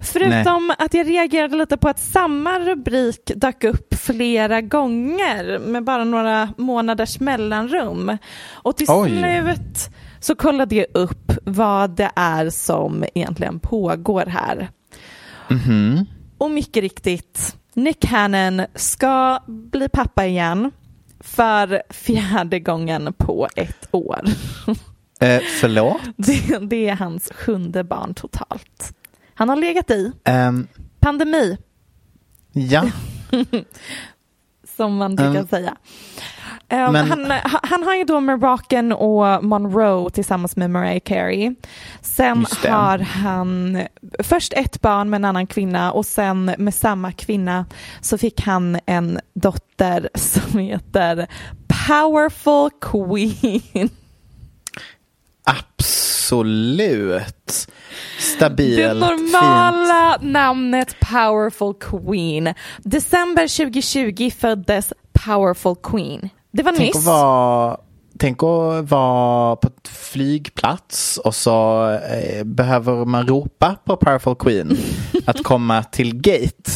[0.00, 6.04] Förutom att jag reagerade lite på att samma rubrik dök upp flera gånger med bara
[6.04, 8.18] några månaders mellanrum.
[8.50, 9.18] Och till Oj.
[9.18, 9.90] slut
[10.20, 14.68] så kollade jag upp vad det är som egentligen pågår här.
[15.48, 16.06] Mhm.
[16.38, 20.70] Och mycket riktigt, Nick Cannon ska bli pappa igen
[21.20, 24.20] för fjärde gången på ett år.
[25.20, 26.00] Eh, förlåt?
[26.16, 28.92] Det, det är hans sjunde barn totalt.
[29.34, 30.68] Han har legat i Ehm,
[31.00, 31.58] pandemi,
[32.52, 32.84] ja.
[34.76, 35.48] som man brukar Mm.
[35.48, 35.76] säga.
[36.70, 41.00] Um, Men- han, ha- han har ju då med Rocken och Monroe tillsammans med Mariah
[41.04, 41.54] Carey.
[42.02, 43.82] Sen har han
[44.18, 47.66] först ett barn med en annan kvinna och sen med samma kvinna
[48.00, 51.26] så fick han en dotter som heter
[51.88, 53.88] Powerful Queen.
[55.44, 57.66] Absolut.
[58.18, 58.76] Stabil.
[58.76, 59.00] Det Fint.
[59.00, 62.54] normala namnet Powerful Queen.
[62.78, 64.92] December 2020 föddes
[65.24, 66.28] Powerful Queen.
[66.58, 66.96] Det var Tänk nyss.
[66.96, 67.76] att, vara,
[68.18, 74.76] tänk att vara på ett flygplats och så eh, behöver man ropa på Powerful Queen
[75.26, 76.70] att komma till gate.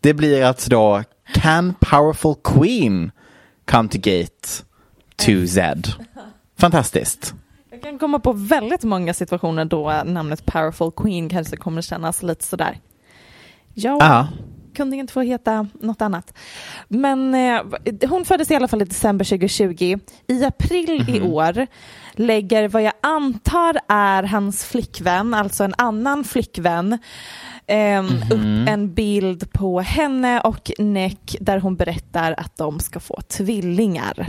[0.00, 1.02] Det blir alltså då
[1.34, 3.10] Can Powerful Queen
[3.64, 4.48] come to gate
[5.16, 5.74] to Z?
[6.58, 7.34] Fantastiskt.
[7.70, 12.44] Jag kan komma på väldigt många situationer då namnet Powerful Queen kanske kommer kännas lite
[12.44, 12.78] sådär.
[13.74, 14.26] Ja.
[14.74, 16.34] Kunde inte få heta något annat.
[16.88, 17.62] Men eh,
[18.08, 19.98] hon föddes i alla fall i december 2020.
[20.26, 21.66] I april i år
[22.12, 26.98] lägger vad jag antar är hans flickvän, alltså en annan flickvän,
[27.66, 33.20] ehm, upp en bild på henne och Nick där hon berättar att de ska få
[33.28, 34.28] tvillingar.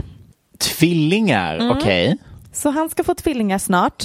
[0.58, 1.76] Tvillingar, Mm.
[1.78, 2.16] okej.
[2.56, 4.04] Så han ska få tvillingar snart.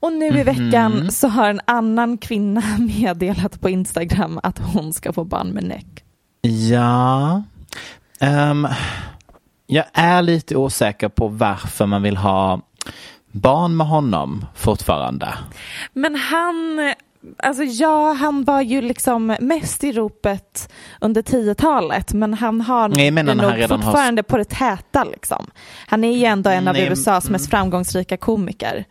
[0.00, 5.12] Och nu i veckan så har en annan kvinna meddelat på Instagram att hon ska
[5.12, 6.04] få barn med Nick.
[6.70, 7.42] Ja.
[8.20, 8.68] Ehm,
[9.66, 12.60] jag är lite osäker på varför man vill ha
[13.32, 15.34] barn med honom fortfarande.
[15.92, 16.94] Men han,
[17.38, 23.10] alltså ja, han var ju liksom mest i ropet under 10-talet men han har Nej,
[23.10, 25.46] när nog han redan har- fortfarande på det täta liksom.
[25.86, 27.32] Han är ju ändå en av Nej, USAs mm.
[27.32, 28.84] mest framgångsrika komiker.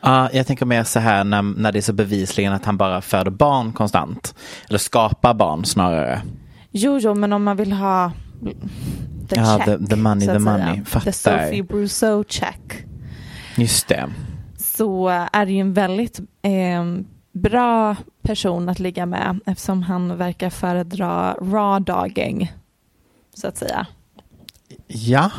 [0.00, 3.00] Ja, jag tänker mer så här när, när det är så bevisligen att han bara
[3.02, 4.34] föder barn konstant.
[4.68, 6.22] Eller skapar barn snarare.
[6.70, 8.12] Jo, jo, men om man vill ha
[9.28, 10.84] the Ja, check, the- the money, the money.
[10.84, 11.04] Fattar.
[11.04, 12.84] The Sophie Brousseau check.
[13.56, 14.08] Just det.
[14.58, 16.84] så är det ju en väldigt eh,
[17.32, 22.52] bra person att ligga med eftersom han verkar föredra raw dogging,
[23.34, 23.86] så att säga.
[24.86, 25.30] Ja.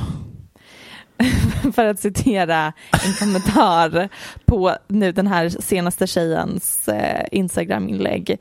[1.74, 2.74] För att citera
[3.06, 4.10] en kommentar
[4.46, 8.38] på nu den här senaste tjejens eh, Instagram-inlägg.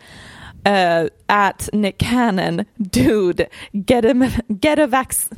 [0.68, 5.30] Uh, at Nick Cannon, dude, get a, get a vax...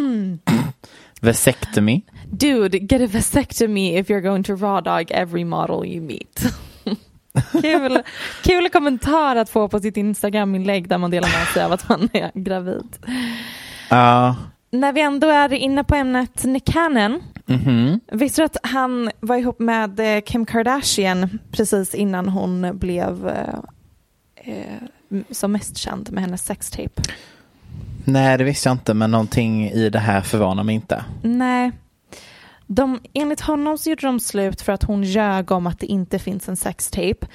[1.20, 2.02] Vasectomy.
[2.30, 6.42] Dude, get a vasectomy if you're going to raw dog every model you meet.
[7.62, 8.02] kul,
[8.42, 12.08] kul kommentar att få på sitt Instagram-inlägg där man delar med sig av att man
[12.12, 12.96] är gravid.
[13.90, 14.36] Ja.
[14.70, 18.00] När vi ändå är inne på ämnet Nick Cannon, Mhm.
[18.12, 24.54] visste du att han var ihop med eh, Kim Kardashian precis innan hon blev eh,
[24.54, 27.02] eh, som mest känd med hennes sextape?
[28.04, 31.04] Nej, det visste jag inte, men någonting i det här förvånar mig inte.
[31.22, 31.72] Nej.
[32.72, 36.18] De, enligt honom så gjorde de slut för att hon ljög om att det inte
[36.18, 37.26] finns en sextape.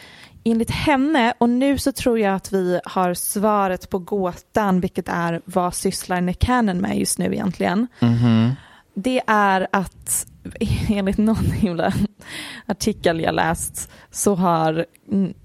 [0.43, 5.41] Enligt henne, och nu så tror jag att vi har svaret på gåtan, vilket är
[5.45, 7.87] vad sysslar Nick Cannon med just nu egentligen?
[7.99, 8.51] Mhm.
[8.93, 10.27] Det är att
[10.89, 11.93] enligt någon himla
[12.65, 14.85] artikel jag läst så har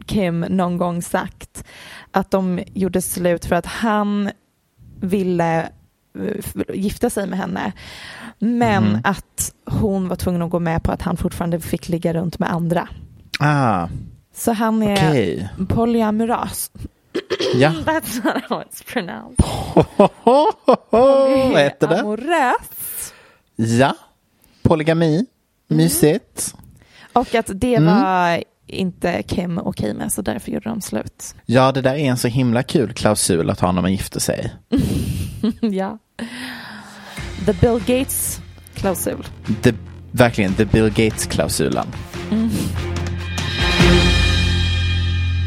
[0.06, 1.64] Kim någon gång sagt
[2.10, 4.30] att de gjorde slut för att han
[5.00, 5.62] ville
[6.18, 7.72] eh, gifta sig med henne.
[8.42, 9.00] Men Mhm.
[9.04, 12.52] att hon var tvungen att gå med på att han fortfarande fick ligga runt med
[12.52, 12.88] andra.
[13.40, 13.88] Ah,
[14.34, 15.48] Så han är okej.
[15.68, 16.70] polyamorös.
[17.54, 17.68] Ja.
[17.84, 19.44] That's not how it's pronounced.
[20.90, 22.00] Vad heter det?
[22.00, 23.12] Amorös.
[23.56, 23.94] Ja.
[24.62, 25.26] Polygami.
[25.68, 26.54] Mysigt.
[27.12, 27.94] Och att det Mm.
[28.02, 31.34] var inte Kim okej med så därför gjorde de slut.
[31.46, 34.52] Ja, det där är en så himla kul klausul att ha när man gifter sig.
[35.60, 35.98] ja.
[37.50, 38.40] The Bill Gates
[38.74, 39.26] klausul.
[39.62, 39.74] Det,
[40.10, 41.86] verkligen, the Bill Gates-klausulen.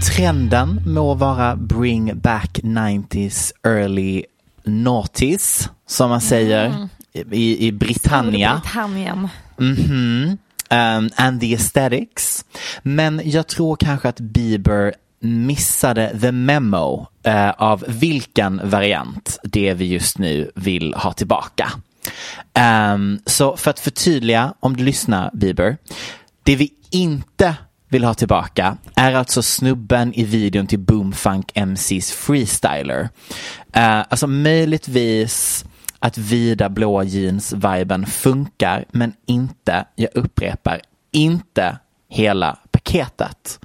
[0.01, 4.23] Trenden må vara bring back 90s early
[4.63, 6.87] noughties, som man säger
[7.31, 8.61] i, i Britannia.
[8.61, 9.29] Storbritannien.
[9.57, 10.37] Mhm.
[10.71, 12.45] Um, and the aesthetics.
[12.81, 19.85] Men jag tror kanske att Bieber missade the memo eh, av vilken variant det vi
[19.85, 21.71] just nu vill ha tillbaka.
[22.93, 25.77] Um, så för att förtydliga, om du lyssnar Bieber,
[26.43, 27.55] det vi inte
[27.89, 33.01] vill ha tillbaka är alltså snubben i videon till Boomfunk MCs Freestyler.
[33.77, 35.65] Uh, alltså möjligtvis
[35.99, 41.77] att vida blå jeans-viben funkar, men inte, jag upprepar, inte
[42.13, 43.59] hela paketet.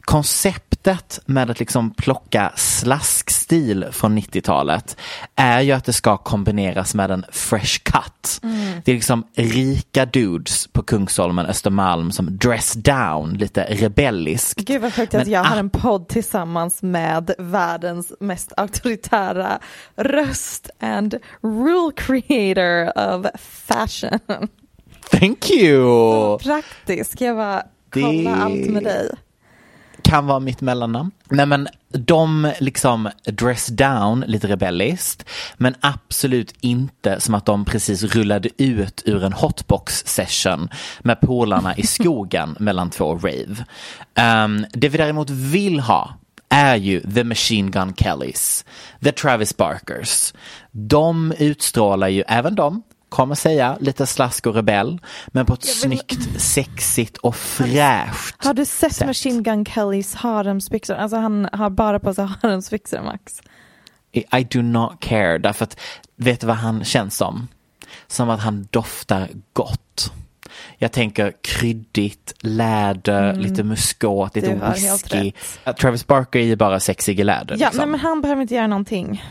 [0.00, 4.96] Konceptet med att liksom plocka slaskstil från 90-talet
[5.36, 8.40] är ju att det ska kombineras med en fresh cut.
[8.42, 8.80] Mm.
[8.84, 14.60] Det är liksom rika dudes på Kungsholmen, Östermalm som dress down, lite rebelliskt.
[14.60, 19.58] Gud vad sjukt att jag har ah- en podd tillsammans med världens mest auktoritära
[19.96, 24.48] röst and rule creator of fashion.
[25.10, 26.38] Thank you!
[26.38, 29.08] Praktisk, jag bara Det- kolla allt med dig.
[30.02, 31.10] kan vara mitt mellannamn.
[31.30, 35.24] Nej men de liksom dress down lite rebelliskt
[35.56, 40.68] men absolut inte som att de precis rullade ut ur en hotbox session
[41.00, 43.64] med polarna i skogen mellan två rave.
[44.44, 46.14] Um, det vi däremot vill ha
[46.48, 48.64] är ju The Machine Gun Kellys,
[49.04, 50.34] The Travis Barkers.
[50.70, 52.82] De utstrålar ju, även de,
[53.16, 58.64] kommer säga, lite slask och rebell, men på ett snyggt, sexigt och fräscht Har du
[58.64, 59.06] sett sätt.
[59.06, 60.94] Machine Gun Kellys haremsbyxor?
[60.94, 63.42] Alltså han har bara på sig haremsbyxor Max.
[64.12, 65.80] I do not care, därför att
[66.16, 67.48] vet du vad han känns som?
[68.06, 70.12] Som att han doftar gott.
[70.78, 74.72] Jag tänker kryddigt, läder, lite muskot, lite Mm.
[74.72, 75.32] Whisky.
[75.80, 77.56] Travis Barker är ju bara sexig i läder.
[77.58, 77.78] Ja, liksom.
[77.78, 79.22] nej, men han behöver inte göra någonting.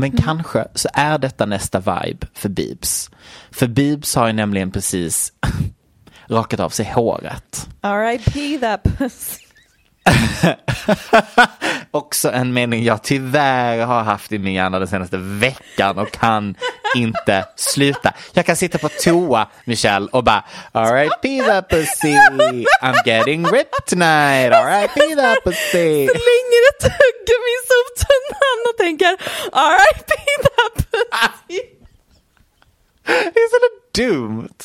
[0.00, 3.10] Men kanske så är detta nästa vibe för Bibs.
[3.50, 5.32] För Bibs har ju nämligen precis
[6.28, 7.68] rakat av sig håret.
[7.82, 8.58] R.I.P.
[8.58, 9.47] that pussy.
[11.90, 16.54] Också en mening jag tyvärr har haft i min hjärna den senaste veckan och kan
[16.96, 18.12] inte sluta.
[18.32, 21.42] Jag kan sitta på toa, Michelle, och bara R.I.P.
[21.46, 22.14] that pussy,
[22.82, 25.14] I'm getting ripped tonight, R.I.P.
[25.16, 26.06] that pussy.
[26.06, 29.12] Slänger ett tuggummi i soptunnan och tänker
[29.52, 30.14] R.I.P.
[30.42, 31.60] that pussy.
[33.34, 33.58] Det är så
[33.94, 34.58] dumt.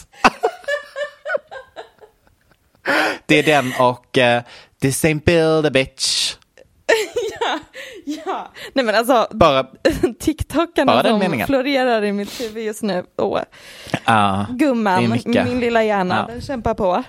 [3.25, 4.41] Det är den och uh,
[4.81, 6.35] This ain't build a bitch.
[7.39, 7.59] ja,
[8.25, 8.51] ja.
[8.73, 9.67] Nej men alltså, Bara,
[10.19, 11.47] TikTokarna Bara som meningen.
[11.47, 13.03] florerar i mitt huvud just nu.
[13.15, 16.33] Det är gumman, min lilla hjärna, Ja.
[16.33, 17.03] den kämpar på.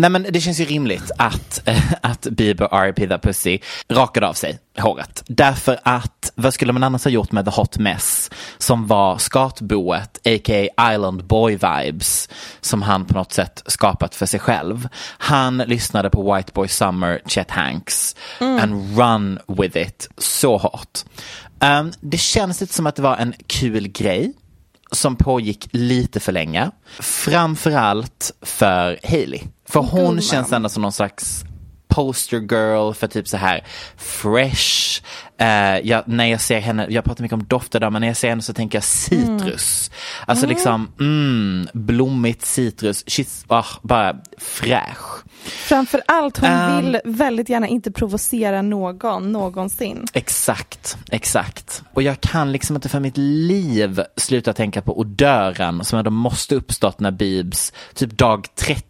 [0.00, 3.08] Nej men det känns ju rimligt att, eh, att Bieber R.I.P.
[3.08, 3.58] the Pussy
[3.88, 5.24] rakade av sig håret.
[5.26, 10.18] Därför att vad skulle man annars ha gjort med The Hot Mess som var skatboet,
[10.24, 10.92] a.k.a.
[10.92, 12.28] Island Boy vibes
[12.60, 14.88] som han på något sätt skapat för sig själv.
[15.18, 20.98] Han lyssnade på White Boy Summer, Chet Hanks and run with it så hårt.
[21.60, 24.32] Um, det känns lite som att det var en kul grej
[24.92, 26.70] som pågick lite för länge.
[27.00, 29.40] Framförallt för Hailey.
[29.68, 30.20] För hon Gumman.
[30.20, 31.44] känns ändå som någon slags
[31.90, 33.64] poster girl för typ så här
[33.96, 35.02] fresh.
[35.38, 38.16] Eh, jag, när jag ser henne, jag pratar mycket om dofter där, men när jag
[38.16, 39.90] ser henne så tänker jag citrus.
[40.26, 43.04] Alltså liksom, mm, blommigt citrus.
[43.04, 45.24] She's, ah, bara fräsch.
[45.44, 46.84] Framför allt, hon Ehm.
[46.84, 50.06] vill väldigt gärna inte provocera någon, någonsin.
[50.12, 51.82] Exakt, exakt.
[51.94, 56.54] Och jag kan liksom inte för mitt liv sluta tänka på odören som ändå måste
[56.54, 58.82] uppstått när Bibs, typ dag 30,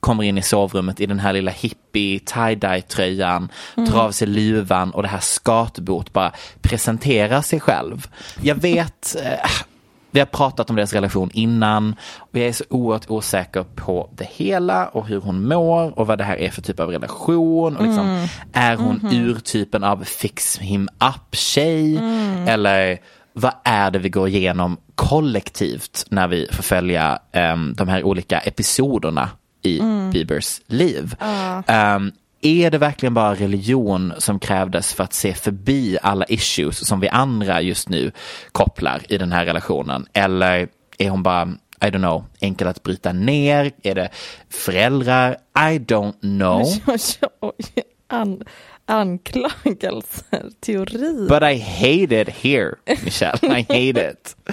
[0.00, 3.48] kommer in i sovrummet i den här lilla hippie tie-dye tröjan,
[3.90, 8.06] tar av sig luvan och det här skatbot bara presenterar sig själv.
[8.40, 9.50] Jag vet, eh,
[10.10, 14.28] vi har pratat om deras relation innan och jag är så oerhört osäker på det
[14.30, 17.76] hela och hur hon mår och vad det här är för typ av relation.
[17.76, 21.96] Och liksom, Är hon ur typen av fix him up tjej
[22.46, 22.98] eller
[23.32, 28.38] vad är det vi går igenom kollektivt när vi får följa um, de här olika
[28.38, 29.28] episoderna
[29.62, 30.10] i Mm.
[30.10, 31.14] Biebers liv.
[31.66, 32.12] Um,
[32.44, 37.08] är det verkligen bara religion som krävdes för att se förbi alla issues som vi
[37.08, 38.12] andra just nu
[38.52, 40.06] kopplar i den här relationen?
[40.12, 41.42] Eller är hon bara,
[41.80, 43.72] I don't know, enkel att bryta ner?
[43.82, 44.08] Är det
[44.50, 45.36] föräldrar?
[45.58, 46.66] I don't know.
[48.92, 49.42] Oj, oj, oj.
[49.42, 51.28] An, anklagelser, teorier.
[51.28, 53.38] But I hate it here, Michelle.
[53.42, 54.36] I hate it.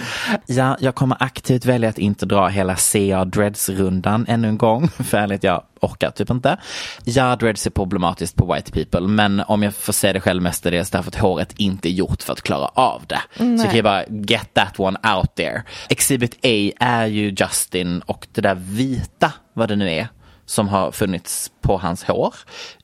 [0.46, 4.88] Ja, jag kommer aktivt välja att inte dra hela CA Dreads-rundan ännu en gång.
[5.04, 6.56] För ärligt, jag orkar typ inte.
[7.04, 10.90] Ja, Dreads är problematiskt på white people, men om jag får säga det själv mestadels
[10.90, 13.20] därför att håret inte är gjort för att klara av det.
[13.36, 15.62] Så kan jag bara get that one out there.
[15.88, 20.08] Exhibit A är ju Justin och det där vita, vad det nu är
[20.50, 22.34] som har funnits på hans hår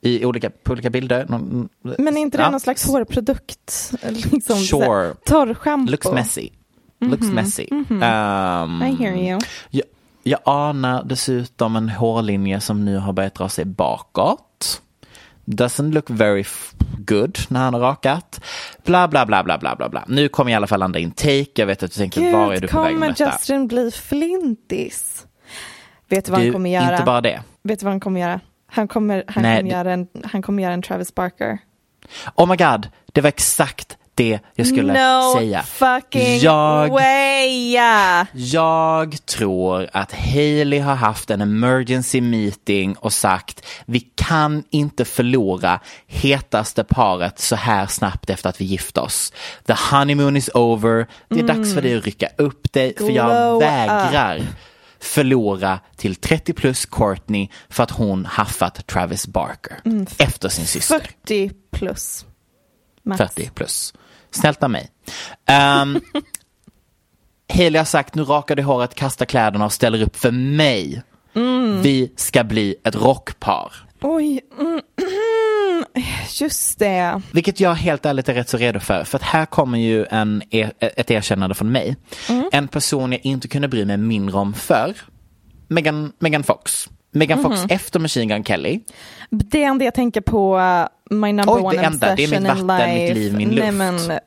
[0.01, 1.27] i olika, på olika bilder.
[1.29, 2.51] Någon- Men är inte det Ja.
[2.51, 3.93] någon slags hårprodukt?
[4.33, 5.15] Liksom, Sure.
[5.25, 5.91] Torrschampo.
[5.91, 6.49] Looks messy.
[7.01, 7.67] Looks messy.
[7.71, 8.83] Um, Mhm.
[8.83, 9.41] I hear you.
[9.71, 9.85] Jag,
[10.23, 14.83] jag anar dessutom en hårlinje som nu har börjat dra sig bakåt.
[15.45, 16.45] Doesn't look very
[16.99, 18.41] good när han har rakat.
[18.85, 20.05] Bla bla bla bla bla bla bla.
[20.09, 21.47] Nu kommer i alla fall landa in take.
[21.55, 23.31] Jag vet att du tänker, var är du Gud, på väg med kommer detta?
[23.33, 25.27] Justin bli flintis?
[26.09, 26.93] Vet du vad han Du, kommer göra?
[26.93, 27.43] inte bara det.
[27.67, 28.41] Vet du vad han kommer göra?
[28.67, 31.59] Han kommer, han Nej, kommer, göra, en, han kommer göra en Travis Barker.
[32.35, 35.63] Oh my god, det var exakt det jag skulle no säga.
[35.63, 37.77] fucking Jag- way!
[38.33, 45.81] Jag tror att Hailey har haft en emergency meeting och sagt vi kan inte förlora
[46.07, 49.33] hetaste paret så här snabbt efter att vi gift oss.
[49.67, 51.07] The honeymoon is over.
[51.29, 53.37] Det är dags för dig att rycka upp dig för jag Mm.
[53.49, 54.41] Glow vägrar
[55.01, 60.07] förlora till 30 plus Courtney för att hon haffat Travis Barker Mm.
[60.19, 60.99] efter sin syster.
[61.01, 62.27] 40 plus.
[63.03, 63.19] Max.
[63.19, 63.95] 40 plus.
[64.31, 64.91] Snällt av mig.
[65.83, 66.01] Um,
[67.53, 71.03] Hailey har sagt nu rakar du håret, kasta kläderna och ställer upp för mig.
[71.35, 71.83] Mm.
[71.83, 73.73] Vi ska bli ett rockpar.
[74.01, 74.81] Oj, mm,
[76.41, 77.23] just det.
[77.33, 79.05] Vilket jag helt ärligt är rätt så redo för.
[79.05, 81.97] För att här kommer ju en, e- ett erkännande från mig.
[82.29, 82.45] Mm.
[82.53, 84.95] En person jag inte kunde bry mig mindre om för.
[85.69, 86.89] Megan, Megan Fox.
[87.13, 87.67] Megan Fox Mhm.
[87.71, 88.81] efter Machine Gun Kelly.
[89.31, 90.87] Det enda jag tänker på, uh,
[91.19, 92.15] my number Oj, det one enda.
[92.15, 93.05] Det är obsession mitt in vatten, life.
[93.05, 94.09] mitt liv, min Nej, luft.
[94.09, 94.19] men,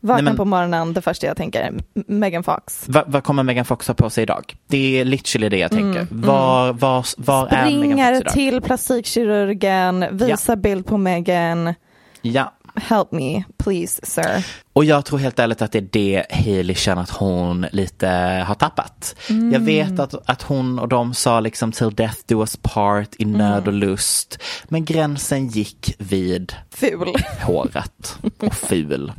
[0.00, 1.72] vakna men- på morgonen, det första jag tänker,
[2.06, 2.84] Megan Fox.
[2.88, 4.56] Va, vad kommer Megan Fox ha på sig idag?
[4.66, 6.00] Det är literally det jag tänker.
[6.00, 8.32] Mm, Var, var, var är Megan Springer Fox idag?
[8.32, 11.74] till plastikkirurgen, visar bild på Megan.
[12.22, 14.44] Ja, Help me, please sir.
[14.72, 18.08] och jag tror helt ärligt att det är det Hailey känner att hon lite
[18.46, 19.14] har tappat.
[19.30, 19.52] Mm.
[19.52, 23.22] Jag vet att, att hon och de sa liksom till death do us part i
[23.24, 23.38] Mm.
[23.38, 24.38] nöd och lust.
[24.68, 27.14] Men gränsen gick vid Ful.
[27.42, 29.12] håret och ful.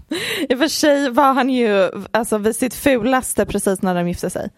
[0.50, 4.30] I och för sig var han ju alltså, vid sitt fulaste precis när de gifte
[4.30, 4.50] sig.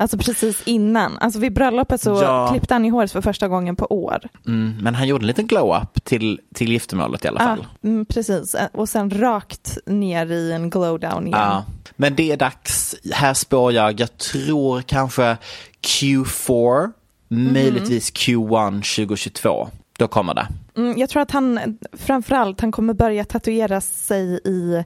[0.00, 1.18] Alltså precis innan.
[1.18, 2.48] Alltså vid bröllopet så Ja.
[2.50, 4.18] klippte han i håret för första gången på år.
[4.46, 7.66] Mm, men han gjorde en liten glow-up till, till giftermålet i alla Ja, fall.
[7.84, 8.56] mm, precis.
[8.72, 11.38] Och sen rakt ner i en glow down igen.
[11.38, 11.64] Ja,
[11.96, 12.96] men det är dags.
[13.12, 15.36] Här spår jag, jag tror kanske
[15.86, 16.92] Q4,
[17.28, 17.52] Mhm.
[17.52, 19.68] möjligtvis Q1 2022.
[19.98, 20.48] Då kommer det.
[20.76, 24.84] Mm, jag tror att han framförallt han kommer börja tatuera sig i,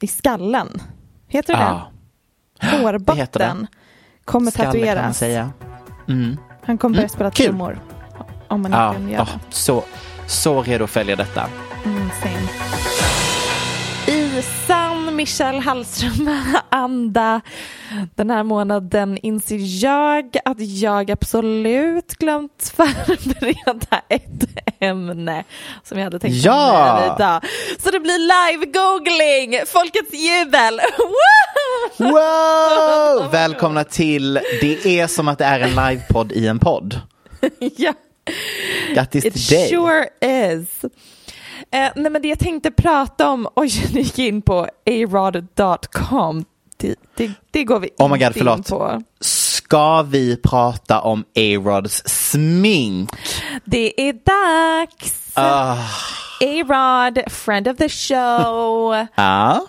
[0.00, 0.82] i skallen.
[1.28, 1.90] Heter det Ja,
[2.60, 2.66] det?
[2.66, 3.66] det heter Hårbotten
[4.28, 5.18] kommer skalle kan man tatueras.
[5.18, 5.50] säga.
[6.08, 6.36] Mm.
[6.66, 7.46] Han kommer börja Mm, spela kul.
[7.46, 7.80] trummor.
[8.48, 9.84] Om man Ja, kan göra ja, så,
[10.26, 11.46] så redo att följa detta.
[11.84, 12.48] Mm, same.
[14.18, 14.42] I
[15.18, 17.40] Michelle Hallström-anda
[18.14, 24.48] den här månaden inser jag att jag absolut glömt förbereda ett
[24.80, 25.44] ämne
[25.84, 26.98] som jag hade tänkt Ja!
[27.00, 27.42] med idag.
[27.82, 30.80] Så det blir live-googling, folkets jubel.
[31.98, 33.30] Wow!
[33.32, 37.00] Välkomna till Det är som att det är en livepodd i en podd.
[37.76, 37.92] ja.
[38.94, 39.68] Grattis It till dig.
[39.68, 40.68] sure is.
[41.70, 46.44] Eh, nej men det jag tänkte prata om, oj nu gick in på arod.com.
[46.76, 48.56] Det, det, det går vi Oh my god, förlåt.
[48.58, 49.02] in på.
[49.20, 53.10] Ska vi prata om A-Rods smink?
[53.64, 55.30] Det är dags!
[55.34, 55.76] Ah.
[56.40, 59.06] A-Rod, friend of the show.
[59.14, 59.60] Ja.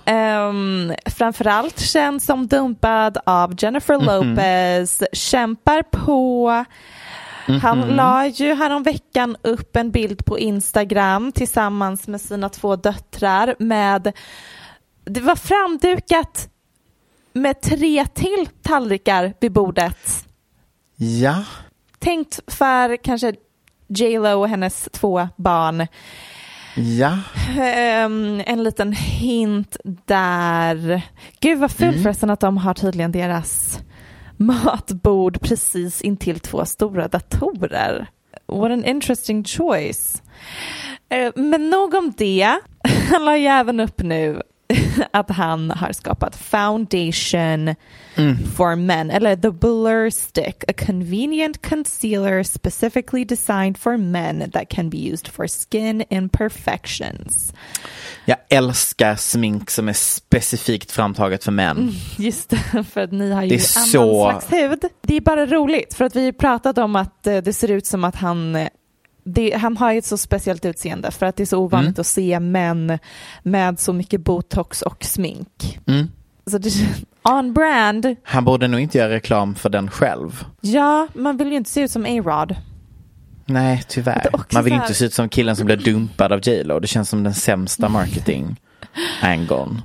[0.50, 4.06] Um, framförallt känd som dumpad av Jennifer Mhm.
[4.06, 6.66] Lopez, kämpar på.
[7.62, 7.95] Han Mhm.
[7.95, 14.12] la ju häromveckan upp en bild på Instagram tillsammans med sina två döttrar med,
[15.06, 16.50] det var framdukat
[17.34, 20.26] med tre till tallrikar vid bordet.
[20.95, 21.43] Ja.
[22.00, 23.34] Tänkt för kanske
[23.88, 25.88] J Lo och hennes två barn.
[26.76, 27.18] Ja.
[27.62, 31.02] Ehm, en liten hint där.
[31.39, 32.04] Gud vad fult Mm.
[32.04, 33.80] förresten att de har tydligen deras
[34.40, 38.08] matbord precis intill två stora datorer.
[38.46, 40.22] What an interesting choice.
[41.10, 42.60] Eh, men nog om det.
[43.12, 44.42] Han la ju även upp nu
[45.13, 47.76] att han har skapat Foundation
[48.55, 54.89] for Men, eller The Blur Stick, a convenient concealer specifically designed for men that can
[54.89, 57.53] be used for skin imperfections.
[58.26, 61.91] Jag älskar smink som är specifikt framtaget för män.
[62.17, 64.80] Just det, för att ni har ju annan så- slags hud.
[65.01, 68.03] Det är bara roligt, för att vi pratat om att eh, det ser ut som
[68.03, 68.67] att han eh,
[69.34, 72.02] det, han har ju ett så speciellt utseende för att det är så ovanligt Mm.
[72.02, 73.00] att se män
[73.44, 75.80] med så mycket botox och smink.
[75.88, 76.08] Mm.
[76.48, 76.70] Så det,
[77.24, 80.44] on brand, Han borde nog inte göra reklam för den själv.
[80.62, 82.56] ja, man vill ju inte se ut som A-Rod.
[83.46, 84.30] Nej, tyvärr.
[84.54, 86.80] Man vill här- inte se ut som killen som blev dumpad av J Lo.
[86.80, 88.56] Det känns som den sämsta marketing
[89.22, 89.82] angon.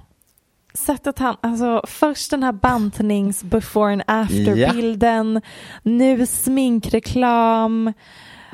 [0.75, 5.41] Sättet han, alltså först den här bantnings before and after Ja.
[5.83, 7.93] nu sminkreklam.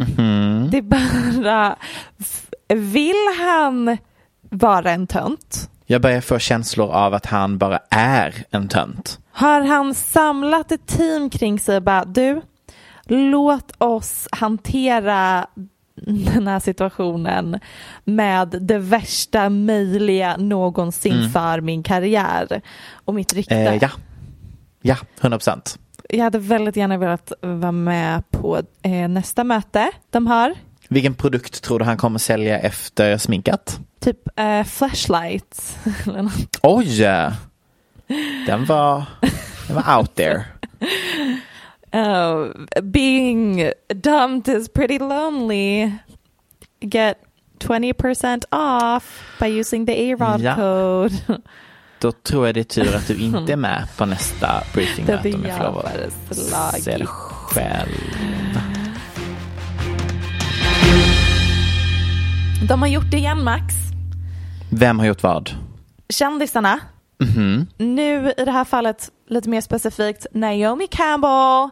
[0.01, 0.69] Mhm.
[0.71, 1.77] Det är bara,
[2.69, 3.15] vill
[3.47, 3.97] han
[4.51, 5.71] vara en tönt?
[5.87, 9.19] Jag börjar få känslor av att han bara är en tönt.
[9.33, 12.43] Har han samlat ett team kring sig och bara du,
[13.07, 15.47] låt oss hantera
[16.35, 17.61] den här situationen
[18.05, 21.31] med det värsta möjliga någonsin Mm.
[21.31, 22.61] för min karriär
[23.05, 23.55] och mitt rykte.
[23.57, 23.91] Eh, ja.
[24.83, 25.79] Ja, 100 procent.
[26.13, 30.55] Jag hade väldigt gärna velat vara med på eh, nästa möte de har.
[30.89, 33.81] Vilken produkt tror du han kommer sälja efter sminkat?
[34.01, 35.77] Typ eh, flashlight.
[36.63, 36.99] Oj!
[38.47, 39.05] Den var,
[39.67, 40.45] den var out there.
[41.95, 42.51] Uh,
[42.83, 45.93] being dumped is pretty lonely.
[46.81, 47.17] Get
[47.59, 50.55] 20% off by using the A-Rod Ja.
[50.55, 51.15] code.
[52.01, 55.45] Då tror jag det är tur att du inte är med på nästa briefingmöte om
[55.45, 57.91] jag får lov att se det själv.
[62.69, 63.75] De har gjort det igen Max.
[64.71, 65.51] Vem har gjort vad?
[66.09, 66.81] Kändisarna.
[67.21, 67.67] Mhm.
[67.77, 71.71] Nu i det här fallet lite mer specifikt Naomi Campbell.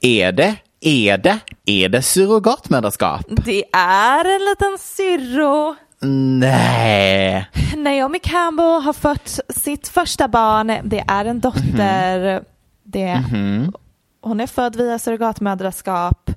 [0.00, 3.20] Är det, är det, är det surrogatmödraskap?
[3.28, 5.76] Det är en liten syrro.
[6.00, 7.46] Nej.
[7.76, 10.78] Naomi Campbell har fött sitt första barn.
[10.84, 12.44] Det är en dotter.
[12.82, 13.72] Det, Mhm.
[14.20, 16.30] Hon är född via surrogatmödraskap.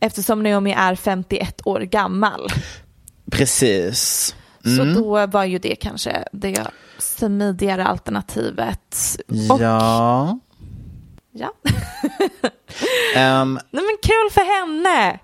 [0.00, 2.46] Eftersom Naomi är 51 år gammal.
[3.30, 4.34] Precis.
[4.64, 4.94] Så Mm.
[4.94, 6.66] då var ju det kanske det
[6.98, 8.96] smidigare alternativet.
[9.50, 10.38] Och, Ja.
[11.32, 11.52] ja.
[13.16, 15.18] Ehm, Nej, men kul för henne.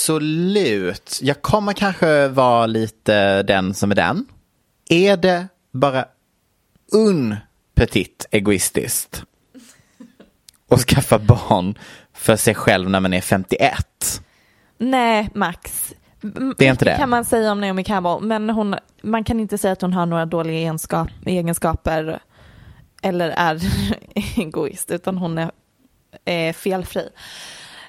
[0.00, 1.18] Absolut.
[1.22, 4.26] Jag kommer kanske vara lite den som är den.
[4.88, 6.04] Är det bara
[6.92, 7.36] un
[7.74, 9.22] petit egoistiskt
[10.70, 11.78] att skaffa barn
[12.14, 13.86] för sig själv när man är 51?
[14.78, 15.94] Nej, Max.
[16.56, 16.96] Det är inte det.
[16.96, 20.06] kan man säga om Naomi Campbell, men hon, man kan inte säga att hon har
[20.06, 22.20] några dåliga egenskap, egenskaper
[23.02, 23.60] eller är
[24.40, 25.50] egoist, utan hon är,
[26.24, 27.08] är felfri.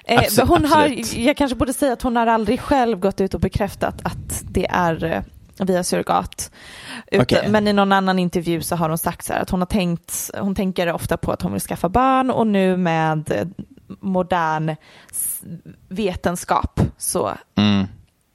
[0.04, 1.14] Eh, Abso- hon har, absolut.
[1.14, 4.66] jag kanske borde säga att hon har aldrig själv gått ut och bekräftat att det
[4.70, 5.22] är eh,
[5.66, 6.50] via surrogat.
[7.12, 7.48] Okej.
[7.48, 10.30] Men i någon annan intervju så har hon sagt så här att hon har tänkt,
[10.38, 13.46] hon tänker ofta på att hon vill skaffa barn och nu med eh,
[14.00, 14.76] modern
[15.88, 17.86] vetenskap så Mm.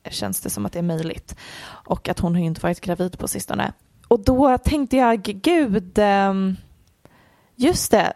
[0.10, 1.36] känns det som att det är möjligt.
[1.66, 3.74] Och att hon har ju inte varit gravid på sistone.
[4.08, 6.56] Och då tänkte jag, gud, ehm,
[7.56, 8.14] just det,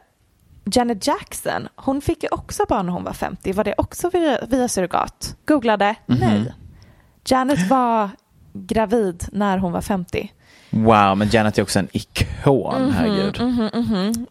[0.66, 3.54] Janet Jackson, hon fick ju också barn när hon var 50.
[3.54, 5.36] Var det också via, via surrogat?
[5.46, 6.20] Googlade, Mhm.
[6.20, 6.54] nej.
[7.26, 8.10] Janet var
[8.54, 10.32] gravid när hon var 50.
[10.70, 13.42] Wow, men Janet är också en ikon, Mhm, herregud.
[13.42, 14.26] mhm, mhm.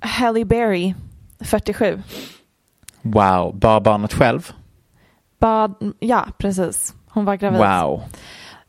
[0.00, 0.94] Halle Berry,
[1.40, 2.02] 47.
[3.02, 4.52] Wow, bara barnet själv?
[5.38, 6.94] Bad, ja, precis.
[7.08, 7.60] Hon var gravid.
[7.60, 8.02] Wow.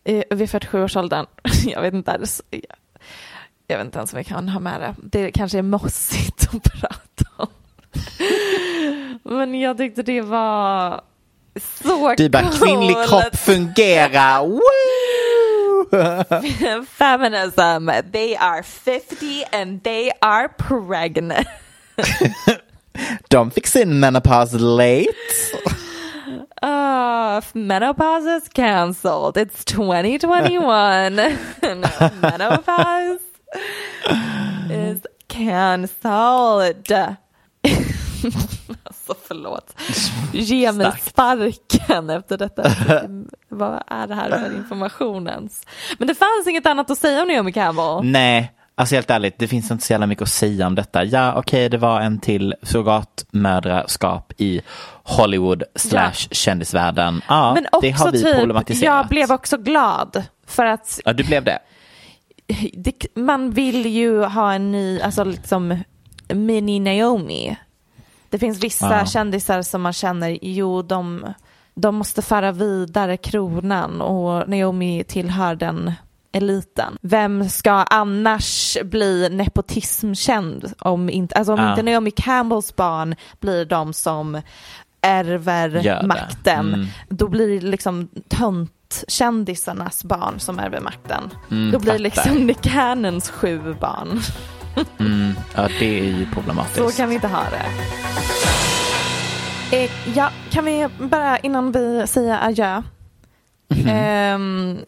[0.03, 1.25] Eh, vid 47-årsåldern.
[1.65, 2.19] Jag vet inte.
[3.73, 4.95] Jag, vet inte ens om vi kan ha med det.
[5.03, 7.47] Det kanske är mossigt att prata om.
[9.23, 11.01] Men jag tyckte det var
[11.83, 12.63] så Du bara, coolt.
[12.63, 14.45] kvinnlig kropp fungerar.
[14.47, 14.59] Woo!
[16.85, 17.89] Feminism.
[18.11, 21.47] They are 50 and they are pregnant.
[23.29, 25.07] De fick sin menopause late.
[26.63, 29.37] Uh, menopause is cancelled.
[29.37, 31.15] It's 2021.
[31.15, 33.19] no, menopause
[34.71, 36.91] is cancelled.
[38.83, 39.75] alltså förlåt.
[40.33, 42.63] Ge mig sparken efter detta.
[43.49, 45.65] Vad är det här för informationens?
[45.97, 47.99] Men det fanns inget annat att säga om Naomi Campbell.
[48.03, 51.03] Nej, alltså helt ärligt, det finns inte så jävla mycket att säga om detta.
[51.03, 54.61] Ja, okej, okay, det var en till surrogatmödraskap i
[55.03, 57.21] Hollywood slash kändisvärlden.
[57.27, 58.95] Ja, Men också det har vi typ, problematiserat.
[58.95, 61.59] jag blev också glad för att Ja, du blev det.
[62.73, 65.77] Det, man vill ju ha en ny, alltså liksom
[66.33, 67.55] mini Naomi.
[68.29, 69.05] Det finns vissa Ja.
[69.05, 71.25] kändisar som man känner, jo de,
[71.75, 75.91] de måste föra vidare kronan och Naomi tillhör den
[76.31, 76.97] eliten.
[77.01, 81.69] Vem ska annars bli nepotismkänd om inte, alltså om Ja.
[81.69, 84.41] inte Naomi Campbells barn blir de som
[85.01, 86.85] ärver makten, Mm.
[87.09, 88.09] då blir det liksom
[88.93, 91.29] töntkändisarnas barn som ärver makten.
[91.51, 94.19] Mm, då blir det liksom Nick Cannons sju barn.
[94.99, 96.75] Mm, ja, det är ju problematiskt.
[96.75, 97.65] Så kan vi inte ha det.
[99.77, 102.83] Eh, ja, kan vi bara innan vi säger adjö.
[103.69, 103.87] Mhm.
[103.87, 104.79] Ehm,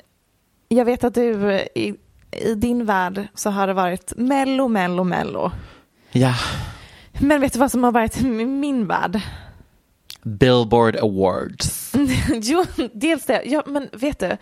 [0.67, 1.95] jag vet att du i,
[2.31, 5.51] i din värld så har det varit mello, mello, mello.
[6.11, 6.35] Ja,
[7.19, 9.21] Men vet du vad som har varit i min värld?
[10.23, 11.84] Billboard Awards.
[12.41, 13.41] jo, dels det.
[13.45, 14.37] Ja, men vet du,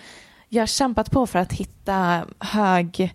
[0.50, 3.14] jag har kämpat på för att hitta hög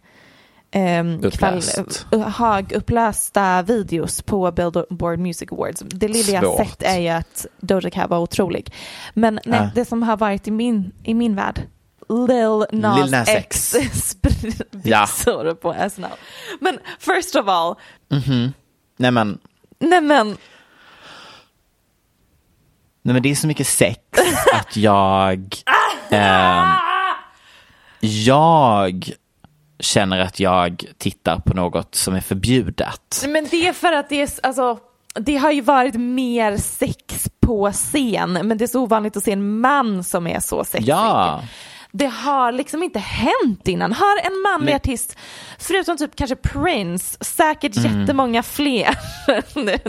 [0.71, 2.07] ehm, Upplöst.
[2.15, 5.81] uh, högupplösta videos på Billboard Music Awards.
[5.87, 8.73] Det lilla jag sett är ju att Doja Cat var otrolig.
[9.15, 9.71] Men nej, Ja.
[9.75, 11.63] det som har varit i min, i min värld
[12.09, 13.77] Lil Nas, Lil Nas X
[14.85, 15.07] Ja.
[15.13, 16.07] sprisor på SNL.
[16.61, 17.75] Men first of all,
[18.11, 18.53] Mhm.
[18.97, 19.39] Nej men,
[19.79, 20.37] nej men
[23.03, 24.01] nej men det är så mycket sex
[24.53, 25.55] att jag
[26.11, 26.69] ehm,
[28.01, 29.13] Jag
[29.81, 33.25] känner att jag tittar på något som är förbjudet.
[33.29, 34.79] Men det är för att det är, alltså,
[35.15, 39.33] det har ju varit mer sex på scen, men det är så ovanligt att se
[39.33, 40.89] en man som är så sexig.
[40.89, 41.43] Ja.
[41.93, 43.93] Det har liksom inte hänt innan.
[43.93, 45.17] Har en manlig Men- artist,
[45.59, 48.01] förutom typ kanske Prince, säkert Mm.
[48.01, 48.89] jättemånga fler,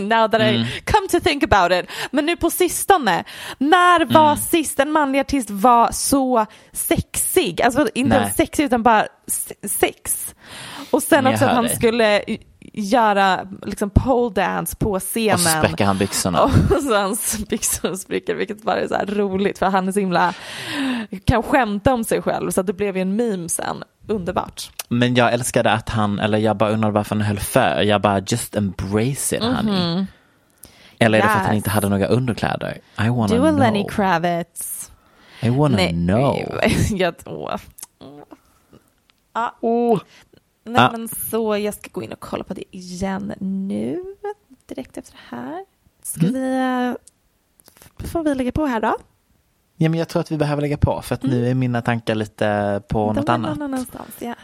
[0.00, 0.54] now that Mm.
[0.62, 3.24] I come to think about it, men nu på sistone,
[3.58, 4.36] när var Mm.
[4.36, 7.62] sist en manlig artist var så sexig?
[7.62, 8.32] Alltså inte Nej.
[8.36, 10.34] sexig utan bara se- sex.
[10.90, 12.22] Och sen Jag också att han skulle
[12.72, 15.34] göra liksom pole dance på scenen.
[15.34, 16.42] Och så spräcker han byxorna.
[16.70, 20.00] Och så hans byxor spricker vilket bara är så här roligt för han är så
[20.00, 20.34] himla,
[21.24, 23.84] kan skämta om sig själv så det blev ju en meme sen.
[24.06, 24.70] Underbart.
[24.88, 27.82] Men jag älskade att han, eller jag bara undrade varför han höll för.
[27.82, 30.06] Jag bara just embrace it honey.
[30.98, 31.54] Eller är det för att han.
[31.54, 31.56] Yes.
[31.56, 32.78] inte hade några underkläder?
[32.98, 33.58] I wanna Du och know.
[33.58, 34.92] Lenny Kravitz.
[35.40, 36.60] I wanna Nej, know.
[36.90, 37.56] jag, åh.
[39.32, 40.00] Ja.
[40.64, 40.90] Nej Ah.
[40.92, 44.04] men så jag ska gå in och kolla på det igen nu.
[44.66, 45.64] Direkt efter det här.
[46.02, 46.32] Ska Mm.
[46.34, 46.56] vi,
[48.00, 48.96] eh, får vi lägga på här då?
[49.76, 52.14] Ja, men jag tror att vi behöver lägga på för att nu är mina tankar
[52.14, 53.14] lite på Mm.
[53.14, 53.50] De något är annat.
[53.58, 54.34] någon annanstans, ja.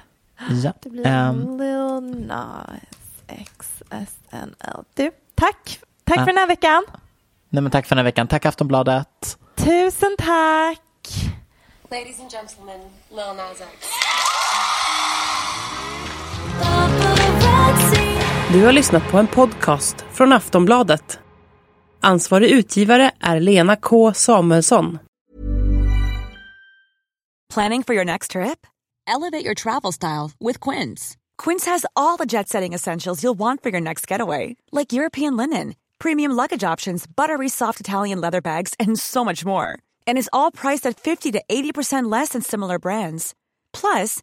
[0.64, 0.72] Ja.
[0.82, 2.70] Det blir ehm, Lil Nas
[3.26, 4.84] X SNL.
[4.94, 5.80] Du, tack.
[6.04, 6.20] Tack Ah.
[6.20, 6.84] för den här veckan.
[7.48, 8.28] nej men tack för den här veckan.
[8.28, 9.38] Tack Aftonbladet.
[9.56, 10.80] Tusen tack.
[11.90, 13.86] Ladies and gentlemen, Lil Nas X.
[18.56, 21.18] Du har lyssnat på en podcast från Aftonbladet.
[22.00, 24.98] Ansvarig utgivare är Lena K Samuelsson.
[27.54, 28.66] Planning for your next trip?
[29.16, 31.16] Elevate your travel style with Quince.
[31.44, 35.36] Quince has all the jet setting essentials you'll want for your next getaway, like European
[35.36, 39.68] linen, premium luggage options, buttery soft Italian leather bags, and so much more.
[40.06, 43.34] And is all priced at 50 to 80% less than similar brands.
[43.72, 44.22] Plus,